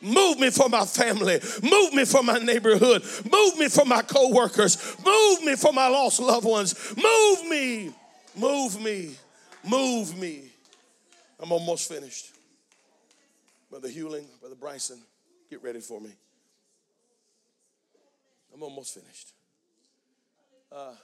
Move 0.02 0.40
me 0.40 0.50
for 0.50 0.68
my 0.68 0.84
family. 0.84 1.38
Move 1.62 1.94
me 1.94 2.04
for 2.04 2.20
my 2.20 2.38
neighborhood. 2.38 3.04
Move 3.30 3.56
me 3.56 3.68
for 3.68 3.84
my 3.84 4.02
co-workers. 4.02 4.96
Move 5.04 5.44
me 5.44 5.54
for 5.54 5.72
my 5.72 5.86
lost 5.86 6.18
loved 6.18 6.44
ones. 6.44 6.74
Move 6.96 7.48
me. 7.48 7.94
Move 8.36 8.82
me. 8.82 9.14
Move 9.64 10.18
me. 10.18 10.50
I'm 11.38 11.52
almost 11.52 11.88
finished. 11.88 12.32
Brother 13.70 13.88
Hewling, 13.88 14.26
Brother 14.40 14.56
Bryson, 14.56 14.98
get 15.48 15.62
ready 15.62 15.78
for 15.80 16.00
me. 16.00 16.10
I'm 18.52 18.62
almost 18.64 18.92
finished. 18.92 19.30
Uh, 20.72 20.94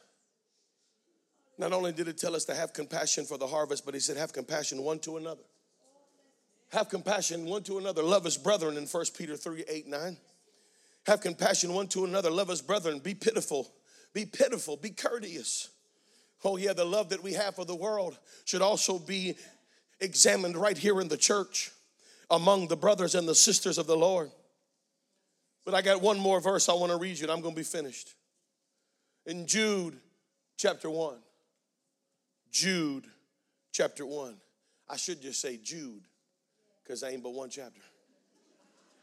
Not 1.56 1.72
only 1.72 1.92
did 1.92 2.08
it 2.08 2.18
tell 2.18 2.34
us 2.34 2.44
to 2.46 2.54
have 2.54 2.72
compassion 2.72 3.26
for 3.26 3.38
the 3.38 3.46
harvest, 3.46 3.84
but 3.84 3.94
he 3.94 4.00
said, 4.00 4.16
have 4.16 4.32
compassion 4.32 4.82
one 4.82 4.98
to 5.00 5.18
another. 5.18 5.42
Have 6.72 6.88
compassion 6.88 7.44
one 7.44 7.62
to 7.64 7.78
another. 7.78 8.02
Love 8.02 8.24
his 8.24 8.38
brethren 8.38 8.76
in 8.76 8.86
1 8.86 9.04
Peter 9.16 9.36
3 9.36 9.64
8 9.68 9.88
9. 9.88 10.16
Have 11.06 11.20
compassion 11.20 11.74
one 11.74 11.88
to 11.88 12.04
another. 12.04 12.30
Love 12.30 12.48
his 12.48 12.62
brethren. 12.62 12.98
Be 12.98 13.14
pitiful. 13.14 13.70
Be 14.14 14.24
pitiful. 14.24 14.76
Be 14.76 14.90
courteous. 14.90 15.68
Oh, 16.44 16.56
yeah, 16.56 16.72
the 16.72 16.84
love 16.84 17.10
that 17.10 17.22
we 17.22 17.34
have 17.34 17.56
for 17.56 17.64
the 17.64 17.74
world 17.74 18.18
should 18.44 18.62
also 18.62 18.98
be 18.98 19.36
examined 20.00 20.56
right 20.56 20.76
here 20.76 21.00
in 21.00 21.08
the 21.08 21.16
church 21.16 21.70
among 22.30 22.68
the 22.68 22.76
brothers 22.76 23.14
and 23.14 23.28
the 23.28 23.34
sisters 23.34 23.78
of 23.78 23.86
the 23.86 23.96
Lord. 23.96 24.30
But 25.64 25.74
I 25.74 25.82
got 25.82 26.00
one 26.00 26.18
more 26.18 26.40
verse 26.40 26.68
I 26.68 26.74
want 26.74 26.90
to 26.90 26.98
read 26.98 27.18
you, 27.18 27.24
and 27.24 27.32
I'm 27.32 27.40
going 27.40 27.54
to 27.54 27.60
be 27.60 27.64
finished. 27.64 28.14
In 29.26 29.46
Jude 29.46 29.96
chapter 30.56 30.90
1. 30.90 31.14
Jude 32.50 33.04
chapter 33.72 34.04
1. 34.04 34.34
I 34.88 34.96
should 34.96 35.22
just 35.22 35.40
say 35.40 35.56
Jude, 35.56 36.02
because 36.82 37.02
ain't 37.02 37.22
but 37.22 37.32
one 37.32 37.50
chapter. 37.50 37.80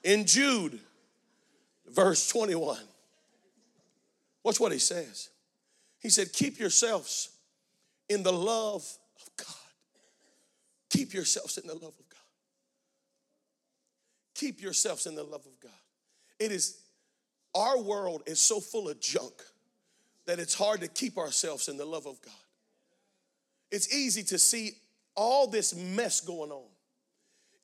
In 0.03 0.25
Jude, 0.25 0.79
verse 1.87 2.27
21. 2.29 2.77
Watch 4.43 4.59
what 4.59 4.71
he 4.71 4.79
says. 4.79 5.29
He 5.99 6.09
said, 6.09 6.31
Keep 6.31 6.59
yourselves 6.59 7.29
in 8.07 8.23
the 8.23 8.31
love 8.31 8.85
of 9.21 9.29
God. 9.37 9.55
Keep 10.89 11.13
yourselves 11.13 11.57
in 11.57 11.67
the 11.67 11.73
love 11.73 11.93
of 11.99 12.09
God. 12.09 12.19
Keep 14.35 14.61
yourselves 14.61 15.05
in 15.05 15.15
the 15.15 15.23
love 15.23 15.45
of 15.45 15.59
God. 15.61 15.71
It 16.39 16.51
is, 16.51 16.79
our 17.53 17.79
world 17.81 18.23
is 18.25 18.39
so 18.39 18.59
full 18.59 18.89
of 18.89 18.99
junk 19.01 19.33
that 20.25 20.39
it's 20.39 20.53
hard 20.53 20.81
to 20.81 20.87
keep 20.87 21.17
ourselves 21.17 21.67
in 21.67 21.77
the 21.77 21.85
love 21.85 22.05
of 22.05 22.21
God. 22.21 22.33
It's 23.71 23.93
easy 23.93 24.23
to 24.23 24.39
see 24.39 24.71
all 25.15 25.47
this 25.47 25.75
mess 25.75 26.21
going 26.21 26.51
on. 26.51 26.67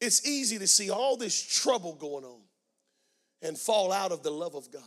It's 0.01 0.27
easy 0.27 0.58
to 0.60 0.67
see 0.67 0.89
all 0.89 1.17
this 1.17 1.41
trouble 1.41 1.93
going 1.93 2.25
on 2.25 2.41
and 3.41 3.58
fall 3.58 3.91
out 3.91 4.12
of 4.12 4.23
the 4.23 4.31
love 4.31 4.55
of 4.55 4.71
God 4.71 4.84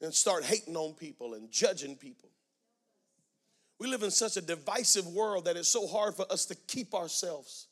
and 0.00 0.14
start 0.14 0.44
hating 0.44 0.76
on 0.76 0.94
people 0.94 1.34
and 1.34 1.50
judging 1.50 1.96
people. 1.96 2.30
We 3.78 3.88
live 3.88 4.02
in 4.02 4.10
such 4.10 4.36
a 4.36 4.42
divisive 4.42 5.06
world 5.06 5.46
that 5.46 5.56
it's 5.56 5.68
so 5.68 5.86
hard 5.86 6.14
for 6.14 6.30
us 6.30 6.46
to 6.46 6.54
keep 6.54 6.94
ourselves 6.94 7.66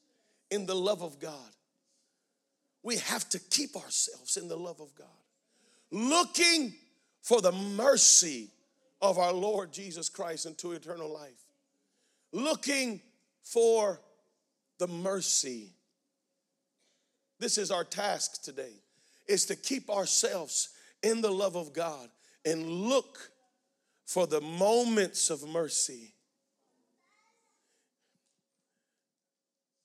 in 0.50 0.66
the 0.66 0.74
love 0.74 1.02
of 1.02 1.18
God. 1.18 1.52
We 2.82 2.96
have 2.96 3.28
to 3.30 3.38
keep 3.38 3.76
ourselves 3.76 4.36
in 4.36 4.48
the 4.48 4.56
love 4.56 4.80
of 4.80 4.94
God, 4.94 5.06
looking 5.90 6.72
for 7.22 7.40
the 7.40 7.52
mercy 7.52 8.48
of 9.02 9.18
our 9.18 9.32
Lord 9.32 9.72
Jesus 9.72 10.08
Christ 10.08 10.46
into 10.46 10.72
eternal 10.72 11.12
life, 11.12 11.44
looking 12.32 13.00
for 13.42 14.00
the 14.78 14.88
mercy. 14.88 15.74
This 17.38 17.58
is 17.58 17.70
our 17.70 17.84
task 17.84 18.42
today 18.42 18.72
is 19.26 19.46
to 19.46 19.56
keep 19.56 19.90
ourselves 19.90 20.70
in 21.02 21.20
the 21.20 21.30
love 21.30 21.56
of 21.56 21.72
God 21.72 22.08
and 22.44 22.66
look 22.66 23.30
for 24.06 24.26
the 24.26 24.40
moments 24.40 25.30
of 25.30 25.46
mercy. 25.46 26.14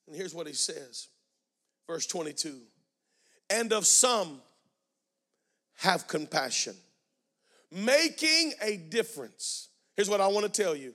And 0.08 0.16
here's 0.16 0.34
what 0.34 0.48
he 0.48 0.54
says, 0.54 1.10
verse 1.88 2.08
22 2.08 2.58
And 3.50 3.74
of 3.74 3.86
some 3.86 4.42
have 5.78 6.08
compassion, 6.08 6.76
making 7.72 8.54
a 8.62 8.78
difference. 8.78 9.70
Here's 9.96 10.10
what 10.10 10.22
I 10.22 10.28
want 10.28 10.52
to 10.52 10.64
tell 10.64 10.76
you 10.76 10.94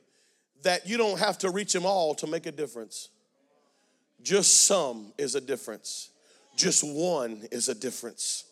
that 0.63 0.89
you 0.89 0.97
don't 0.97 1.19
have 1.19 1.39
to 1.39 1.51
reach 1.51 1.73
them 1.73 1.87
all 1.87 2.15
to 2.17 2.27
make 2.27 2.47
a 2.47 2.53
difference. 2.53 3.11
Just 4.23 4.65
some 4.67 5.13
is 5.19 5.35
a 5.35 5.41
difference, 5.41 6.11
just 6.59 6.85
one 6.85 7.47
is 7.51 7.69
a 7.69 7.75
difference. 7.75 8.45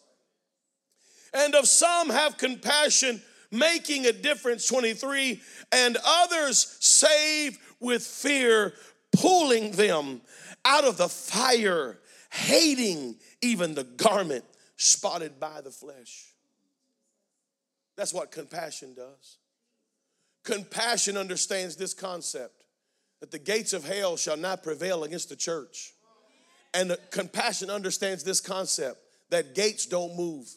And 1.35 1.55
of 1.55 1.66
some 1.66 2.09
have 2.09 2.38
compassion, 2.38 3.21
making 3.51 4.07
a 4.07 4.12
difference, 4.12 4.66
23, 4.66 5.40
and 5.73 5.99
others 6.05 6.77
save 6.81 7.59
with 7.81 8.03
fear, 8.03 8.73
pulling 9.12 9.73
them 9.73 10.23
out 10.64 10.85
of 10.85 10.97
the 10.97 11.09
fire, 11.09 11.99
hating 12.31 13.16
even 13.42 13.75
the 13.75 13.85
garment 13.85 14.45
spotted 14.77 15.38
by 15.38 15.61
the 15.61 15.71
flesh. 15.71 16.33
That's 17.97 18.12
what 18.12 18.31
compassion 18.31 18.95
does. 18.95 19.38
Compassion 20.45 21.16
understands 21.16 21.77
this 21.77 21.92
concept 21.95 22.64
that 23.21 23.31
the 23.31 23.38
gates 23.38 23.73
of 23.73 23.85
hell 23.85 24.16
shall 24.16 24.37
not 24.37 24.62
prevail 24.62 25.05
against 25.05 25.29
the 25.29 25.37
church. 25.37 25.92
And 26.74 26.96
compassion 27.11 27.70
understands 27.70 28.22
this 28.22 28.40
concept 28.40 28.98
that 29.31 29.55
gates 29.55 29.87
don't 29.87 30.16
move. 30.16 30.48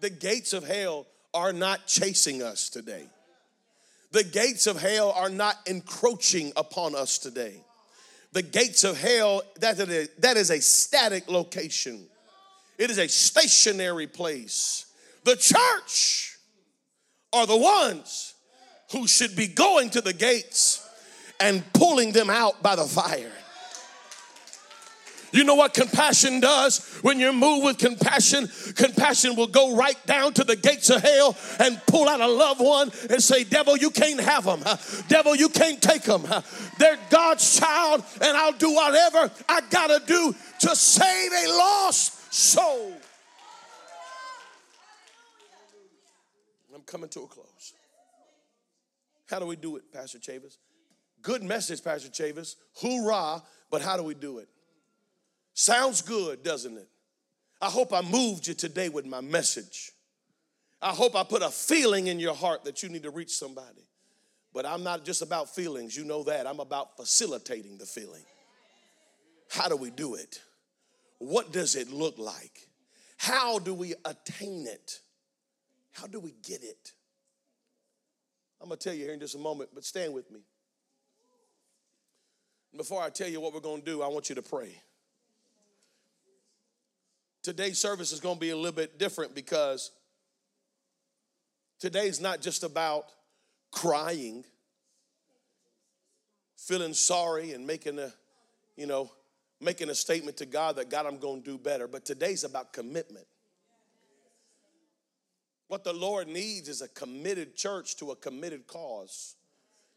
The 0.00 0.10
gates 0.10 0.52
of 0.52 0.66
hell 0.66 1.06
are 1.32 1.52
not 1.52 1.86
chasing 1.86 2.42
us 2.42 2.68
today. 2.68 3.06
The 4.12 4.24
gates 4.24 4.66
of 4.66 4.80
hell 4.80 5.10
are 5.10 5.30
not 5.30 5.56
encroaching 5.66 6.52
upon 6.56 6.94
us 6.94 7.18
today. 7.18 7.60
The 8.32 8.42
gates 8.42 8.84
of 8.84 9.00
hell, 9.00 9.42
that 9.60 9.78
is, 9.78 10.08
that 10.18 10.36
is 10.36 10.50
a 10.50 10.60
static 10.60 11.28
location. 11.28 12.06
It 12.78 12.90
is 12.90 12.98
a 12.98 13.08
stationary 13.08 14.06
place. 14.06 14.86
The 15.24 15.36
church 15.36 16.36
are 17.32 17.46
the 17.46 17.56
ones 17.56 18.34
who 18.92 19.08
should 19.08 19.34
be 19.34 19.46
going 19.48 19.90
to 19.90 20.00
the 20.00 20.12
gates 20.12 20.86
and 21.40 21.64
pulling 21.72 22.12
them 22.12 22.30
out 22.30 22.62
by 22.62 22.76
the 22.76 22.84
fire. 22.84 23.32
You 25.34 25.42
know 25.42 25.56
what 25.56 25.74
compassion 25.74 26.38
does? 26.38 26.78
When 27.02 27.18
you 27.18 27.32
move 27.32 27.64
with 27.64 27.78
compassion, 27.78 28.48
compassion 28.76 29.34
will 29.34 29.48
go 29.48 29.74
right 29.74 29.98
down 30.06 30.32
to 30.34 30.44
the 30.44 30.54
gates 30.54 30.90
of 30.90 31.02
hell 31.02 31.36
and 31.58 31.82
pull 31.88 32.08
out 32.08 32.20
a 32.20 32.28
loved 32.28 32.60
one 32.60 32.92
and 33.10 33.20
say, 33.20 33.42
Devil, 33.42 33.76
you 33.76 33.90
can't 33.90 34.20
have 34.20 34.44
them. 34.44 34.62
Devil, 35.08 35.34
you 35.34 35.48
can't 35.48 35.82
take 35.82 36.02
them. 36.02 36.22
They're 36.78 36.98
God's 37.10 37.58
child, 37.58 38.04
and 38.22 38.36
I'll 38.36 38.52
do 38.52 38.72
whatever 38.76 39.28
I 39.48 39.60
gotta 39.70 40.00
do 40.06 40.36
to 40.60 40.76
save 40.76 41.32
a 41.32 41.48
lost 41.48 42.32
soul. 42.32 42.92
I'm 46.72 46.82
coming 46.82 47.08
to 47.08 47.22
a 47.22 47.26
close. 47.26 47.72
How 49.26 49.40
do 49.40 49.46
we 49.46 49.56
do 49.56 49.74
it, 49.78 49.92
Pastor 49.92 50.18
Chavis? 50.18 50.58
Good 51.22 51.42
message, 51.42 51.82
Pastor 51.82 52.08
Chavis. 52.08 52.54
Hoorah, 52.80 53.42
but 53.68 53.82
how 53.82 53.96
do 53.96 54.04
we 54.04 54.14
do 54.14 54.38
it? 54.38 54.48
Sounds 55.54 56.02
good, 56.02 56.42
doesn't 56.42 56.76
it? 56.76 56.88
I 57.62 57.70
hope 57.70 57.92
I 57.92 58.02
moved 58.02 58.48
you 58.48 58.54
today 58.54 58.88
with 58.88 59.06
my 59.06 59.20
message. 59.20 59.92
I 60.82 60.90
hope 60.90 61.14
I 61.14 61.22
put 61.22 61.42
a 61.42 61.48
feeling 61.48 62.08
in 62.08 62.18
your 62.18 62.34
heart 62.34 62.64
that 62.64 62.82
you 62.82 62.88
need 62.88 63.04
to 63.04 63.10
reach 63.10 63.30
somebody. 63.30 63.86
But 64.52 64.66
I'm 64.66 64.82
not 64.82 65.04
just 65.04 65.22
about 65.22 65.54
feelings, 65.54 65.96
you 65.96 66.04
know 66.04 66.24
that. 66.24 66.46
I'm 66.46 66.60
about 66.60 66.96
facilitating 66.96 67.78
the 67.78 67.86
feeling. 67.86 68.24
How 69.48 69.68
do 69.68 69.76
we 69.76 69.90
do 69.90 70.16
it? 70.16 70.42
What 71.18 71.52
does 71.52 71.76
it 71.76 71.90
look 71.90 72.18
like? 72.18 72.68
How 73.16 73.58
do 73.60 73.72
we 73.72 73.94
attain 74.04 74.66
it? 74.66 75.00
How 75.92 76.08
do 76.08 76.18
we 76.18 76.34
get 76.42 76.62
it? 76.62 76.92
I'm 78.60 78.68
to 78.70 78.76
tell 78.76 78.92
you 78.92 79.04
here 79.04 79.14
in 79.14 79.20
just 79.20 79.36
a 79.36 79.38
moment, 79.38 79.70
but 79.72 79.84
stand 79.84 80.12
with 80.12 80.30
me. 80.30 80.40
Before 82.76 83.02
I 83.02 83.10
tell 83.10 83.28
you 83.28 83.40
what 83.40 83.54
we're 83.54 83.60
to 83.60 83.82
do, 83.84 84.02
I 84.02 84.08
want 84.08 84.28
you 84.28 84.34
to 84.34 84.42
pray 84.42 84.80
today's 87.44 87.78
service 87.78 88.10
is 88.10 88.20
going 88.20 88.36
to 88.36 88.40
be 88.40 88.50
a 88.50 88.56
little 88.56 88.72
bit 88.72 88.98
different 88.98 89.34
because 89.34 89.92
today's 91.78 92.20
not 92.20 92.40
just 92.40 92.64
about 92.64 93.04
crying, 93.70 94.44
feeling 96.56 96.94
sorry, 96.94 97.52
and 97.52 97.66
making 97.66 97.98
a, 97.98 98.10
you 98.76 98.86
know, 98.86 99.12
making 99.60 99.90
a 99.90 99.94
statement 99.94 100.38
to 100.38 100.46
God 100.46 100.76
that 100.76 100.88
God, 100.88 101.06
I'm 101.06 101.18
going 101.18 101.42
to 101.42 101.50
do 101.50 101.58
better. 101.58 101.86
But 101.86 102.06
today's 102.06 102.44
about 102.44 102.72
commitment. 102.72 103.26
What 105.68 105.84
the 105.84 105.92
Lord 105.92 106.28
needs 106.28 106.68
is 106.68 106.80
a 106.80 106.88
committed 106.88 107.56
church 107.56 107.96
to 107.96 108.10
a 108.10 108.16
committed 108.16 108.66
cause 108.66 109.36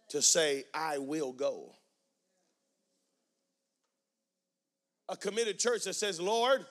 to 0.09 0.21
say, 0.21 0.65
I 0.73 0.97
will 0.97 1.31
go. 1.31 1.75
A 5.09 5.15
committed 5.15 5.59
church 5.59 5.85
that 5.85 5.93
says, 5.93 6.19
Lord, 6.19 6.65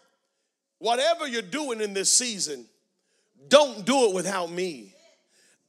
Whatever 0.79 1.27
you're 1.27 1.43
doing 1.43 1.81
in 1.81 1.95
this 1.95 2.13
season, 2.13 2.67
don't 3.49 3.85
do 3.85 4.09
it 4.09 4.15
without 4.15 4.51
me. 4.51 4.93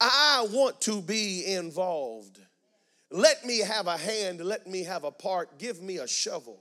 I 0.00 0.46
want 0.50 0.80
to 0.82 1.00
be 1.00 1.44
involved. 1.46 2.38
Let 3.10 3.44
me 3.44 3.58
have 3.60 3.86
a 3.86 3.96
hand, 3.96 4.40
let 4.40 4.66
me 4.66 4.84
have 4.84 5.04
a 5.04 5.10
part. 5.10 5.58
Give 5.58 5.80
me 5.80 5.96
a 5.98 6.06
shovel, 6.06 6.60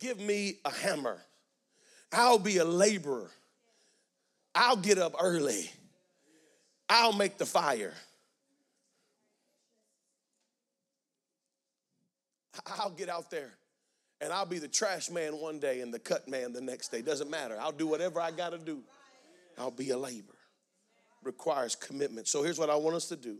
give 0.00 0.18
me 0.18 0.56
a 0.64 0.70
hammer. 0.70 1.18
I'll 2.12 2.38
be 2.38 2.58
a 2.58 2.64
laborer. 2.64 3.30
I'll 4.54 4.76
get 4.76 4.98
up 4.98 5.14
early. 5.18 5.70
I'll 6.88 7.14
make 7.14 7.38
the 7.38 7.46
fire. 7.46 7.94
I'll 12.66 12.90
get 12.90 13.08
out 13.08 13.30
there 13.30 13.50
and 14.22 14.32
I'll 14.32 14.46
be 14.46 14.58
the 14.58 14.68
trash 14.68 15.10
man 15.10 15.32
one 15.40 15.58
day 15.58 15.80
and 15.80 15.92
the 15.92 15.98
cut 15.98 16.28
man 16.28 16.52
the 16.52 16.60
next 16.60 16.92
day. 16.92 17.02
Doesn't 17.02 17.28
matter. 17.28 17.58
I'll 17.60 17.72
do 17.72 17.88
whatever 17.88 18.20
I 18.20 18.30
got 18.30 18.50
to 18.50 18.58
do. 18.58 18.78
I'll 19.58 19.72
be 19.72 19.90
a 19.90 19.98
laborer. 19.98 20.36
Requires 21.24 21.74
commitment. 21.74 22.28
So 22.28 22.42
here's 22.42 22.58
what 22.58 22.70
I 22.70 22.76
want 22.76 22.94
us 22.94 23.08
to 23.08 23.16
do. 23.16 23.38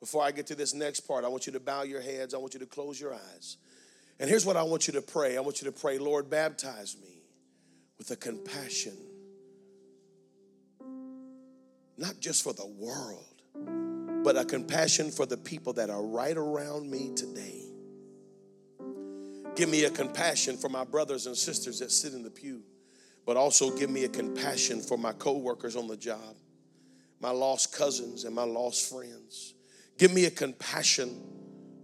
Before 0.00 0.24
I 0.24 0.30
get 0.30 0.46
to 0.46 0.54
this 0.54 0.72
next 0.72 1.00
part, 1.00 1.24
I 1.24 1.28
want 1.28 1.46
you 1.46 1.52
to 1.52 1.60
bow 1.60 1.82
your 1.82 2.00
heads. 2.00 2.32
I 2.32 2.38
want 2.38 2.54
you 2.54 2.60
to 2.60 2.66
close 2.66 2.98
your 2.98 3.12
eyes. 3.12 3.58
And 4.18 4.28
here's 4.28 4.46
what 4.46 4.56
I 4.56 4.62
want 4.62 4.86
you 4.86 4.94
to 4.94 5.02
pray 5.02 5.36
I 5.36 5.40
want 5.40 5.60
you 5.60 5.70
to 5.70 5.78
pray, 5.78 5.98
Lord, 5.98 6.30
baptize 6.30 6.96
me 7.00 7.22
with 7.98 8.10
a 8.10 8.16
compassion, 8.16 8.96
not 11.98 12.14
just 12.20 12.42
for 12.42 12.54
the 12.54 12.66
world, 12.66 14.24
but 14.24 14.38
a 14.38 14.46
compassion 14.46 15.10
for 15.10 15.26
the 15.26 15.36
people 15.36 15.74
that 15.74 15.90
are 15.90 16.02
right 16.02 16.36
around 16.36 16.90
me 16.90 17.12
today. 17.14 17.69
Give 19.60 19.68
me 19.68 19.84
a 19.84 19.90
compassion 19.90 20.56
for 20.56 20.70
my 20.70 20.84
brothers 20.84 21.26
and 21.26 21.36
sisters 21.36 21.80
that 21.80 21.92
sit 21.92 22.14
in 22.14 22.22
the 22.22 22.30
pew, 22.30 22.62
but 23.26 23.36
also 23.36 23.70
give 23.76 23.90
me 23.90 24.04
a 24.04 24.08
compassion 24.08 24.80
for 24.80 24.96
my 24.96 25.12
coworkers 25.12 25.76
on 25.76 25.86
the 25.86 25.98
job, 25.98 26.34
my 27.20 27.28
lost 27.28 27.70
cousins 27.70 28.24
and 28.24 28.34
my 28.34 28.44
lost 28.44 28.88
friends. 28.88 29.52
Give 29.98 30.14
me 30.14 30.24
a 30.24 30.30
compassion 30.30 31.20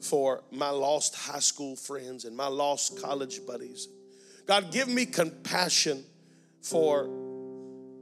for 0.00 0.42
my 0.50 0.70
lost 0.70 1.16
high 1.16 1.40
school 1.40 1.76
friends 1.76 2.24
and 2.24 2.34
my 2.34 2.46
lost 2.46 2.98
college 3.02 3.44
buddies. 3.46 3.88
God, 4.46 4.72
give 4.72 4.88
me 4.88 5.04
compassion 5.04 6.02
for 6.62 7.10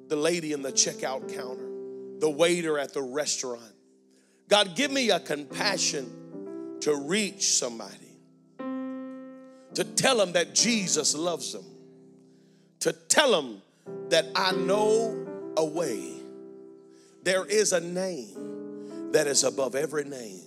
the 0.06 0.14
lady 0.14 0.52
in 0.52 0.62
the 0.62 0.70
checkout 0.70 1.34
counter, 1.34 1.68
the 2.20 2.30
waiter 2.30 2.78
at 2.78 2.94
the 2.94 3.02
restaurant. 3.02 3.74
God, 4.46 4.76
give 4.76 4.92
me 4.92 5.10
a 5.10 5.18
compassion 5.18 6.78
to 6.82 6.94
reach 6.94 7.48
somebody, 7.48 8.03
to 9.74 9.84
tell 9.84 10.16
them 10.16 10.32
that 10.32 10.54
Jesus 10.54 11.14
loves 11.14 11.52
them, 11.52 11.64
to 12.80 12.92
tell 12.92 13.30
them 13.30 13.62
that 14.08 14.26
I 14.34 14.52
know 14.52 15.26
a 15.56 15.64
way. 15.64 16.12
There 17.22 17.44
is 17.44 17.72
a 17.72 17.80
name 17.80 19.12
that 19.12 19.26
is 19.26 19.44
above 19.44 19.74
every 19.74 20.04
name. 20.04 20.40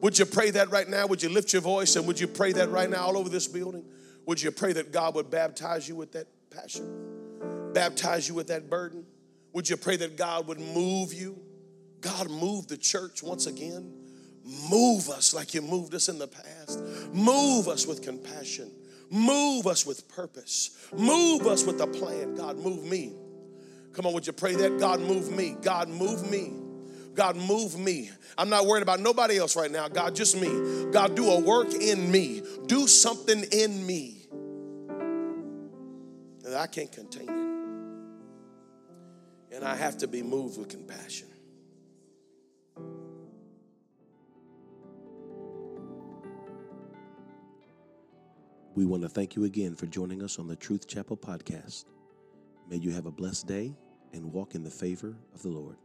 Would 0.00 0.18
you 0.18 0.26
pray 0.26 0.50
that 0.50 0.70
right 0.70 0.88
now? 0.88 1.06
Would 1.06 1.22
you 1.22 1.28
lift 1.28 1.52
your 1.52 1.62
voice 1.62 1.96
and 1.96 2.06
would 2.06 2.18
you 2.18 2.26
pray 2.26 2.52
that 2.52 2.70
right 2.70 2.88
now 2.88 3.06
all 3.06 3.18
over 3.18 3.28
this 3.28 3.46
building? 3.46 3.84
Would 4.26 4.40
you 4.40 4.50
pray 4.50 4.72
that 4.72 4.92
God 4.92 5.14
would 5.14 5.30
baptize 5.30 5.88
you 5.88 5.96
with 5.96 6.12
that 6.12 6.26
passion? 6.50 7.72
Baptize 7.72 8.28
you 8.28 8.34
with 8.34 8.48
that 8.48 8.70
burden? 8.70 9.04
Would 9.52 9.68
you 9.68 9.76
pray 9.76 9.96
that 9.96 10.16
God 10.16 10.46
would 10.46 10.60
move 10.60 11.12
you? 11.12 11.38
God, 12.00 12.30
move 12.30 12.66
the 12.68 12.76
church 12.76 13.22
once 13.22 13.46
again. 13.46 13.92
Move 14.68 15.08
us 15.10 15.32
like 15.32 15.54
you 15.54 15.62
moved 15.62 15.94
us 15.94 16.08
in 16.08 16.18
the 16.18 16.26
past. 16.26 16.80
Move 17.12 17.68
us 17.68 17.86
with 17.86 18.02
compassion. 18.02 18.70
Move 19.10 19.66
us 19.66 19.86
with 19.86 20.08
purpose. 20.08 20.88
Move 20.92 21.46
us 21.46 21.64
with 21.64 21.80
a 21.80 21.86
plan. 21.86 22.34
God, 22.34 22.58
move 22.58 22.84
me. 22.84 23.12
Come 23.92 24.06
on, 24.06 24.12
would 24.12 24.26
you 24.26 24.32
pray 24.32 24.54
that? 24.54 24.78
God, 24.78 25.00
move 25.00 25.30
me. 25.30 25.56
God, 25.62 25.88
move 25.88 26.28
me. 26.30 26.52
God, 27.14 27.36
move 27.36 27.78
me. 27.78 28.10
I'm 28.38 28.48
not 28.48 28.66
worried 28.66 28.82
about 28.82 29.00
nobody 29.00 29.38
else 29.38 29.54
right 29.56 29.70
now. 29.70 29.88
God, 29.88 30.16
just 30.16 30.40
me. 30.40 30.90
God, 30.90 31.14
do 31.14 31.30
a 31.30 31.40
work 31.40 31.72
in 31.74 32.10
me. 32.10 32.42
Do 32.66 32.86
something 32.86 33.44
in 33.52 33.86
me 33.86 34.26
that 36.42 36.54
I 36.56 36.66
can't 36.66 36.90
contain 36.90 37.28
it. 37.28 37.40
And 39.54 39.64
I 39.64 39.76
have 39.76 39.98
to 39.98 40.08
be 40.08 40.22
moved 40.22 40.58
with 40.58 40.68
compassion. 40.68 41.28
We 48.76 48.86
want 48.86 49.02
to 49.02 49.08
thank 49.08 49.34
you 49.34 49.44
again 49.44 49.74
for 49.74 49.86
joining 49.86 50.22
us 50.22 50.38
on 50.38 50.46
the 50.46 50.54
Truth 50.54 50.86
Chapel 50.86 51.16
podcast. 51.16 51.86
May 52.68 52.76
you 52.76 52.92
have 52.92 53.06
a 53.06 53.10
blessed 53.10 53.48
day 53.48 53.74
and 54.12 54.32
walk 54.32 54.54
in 54.54 54.62
the 54.62 54.70
favor 54.70 55.16
of 55.34 55.42
the 55.42 55.48
Lord. 55.48 55.76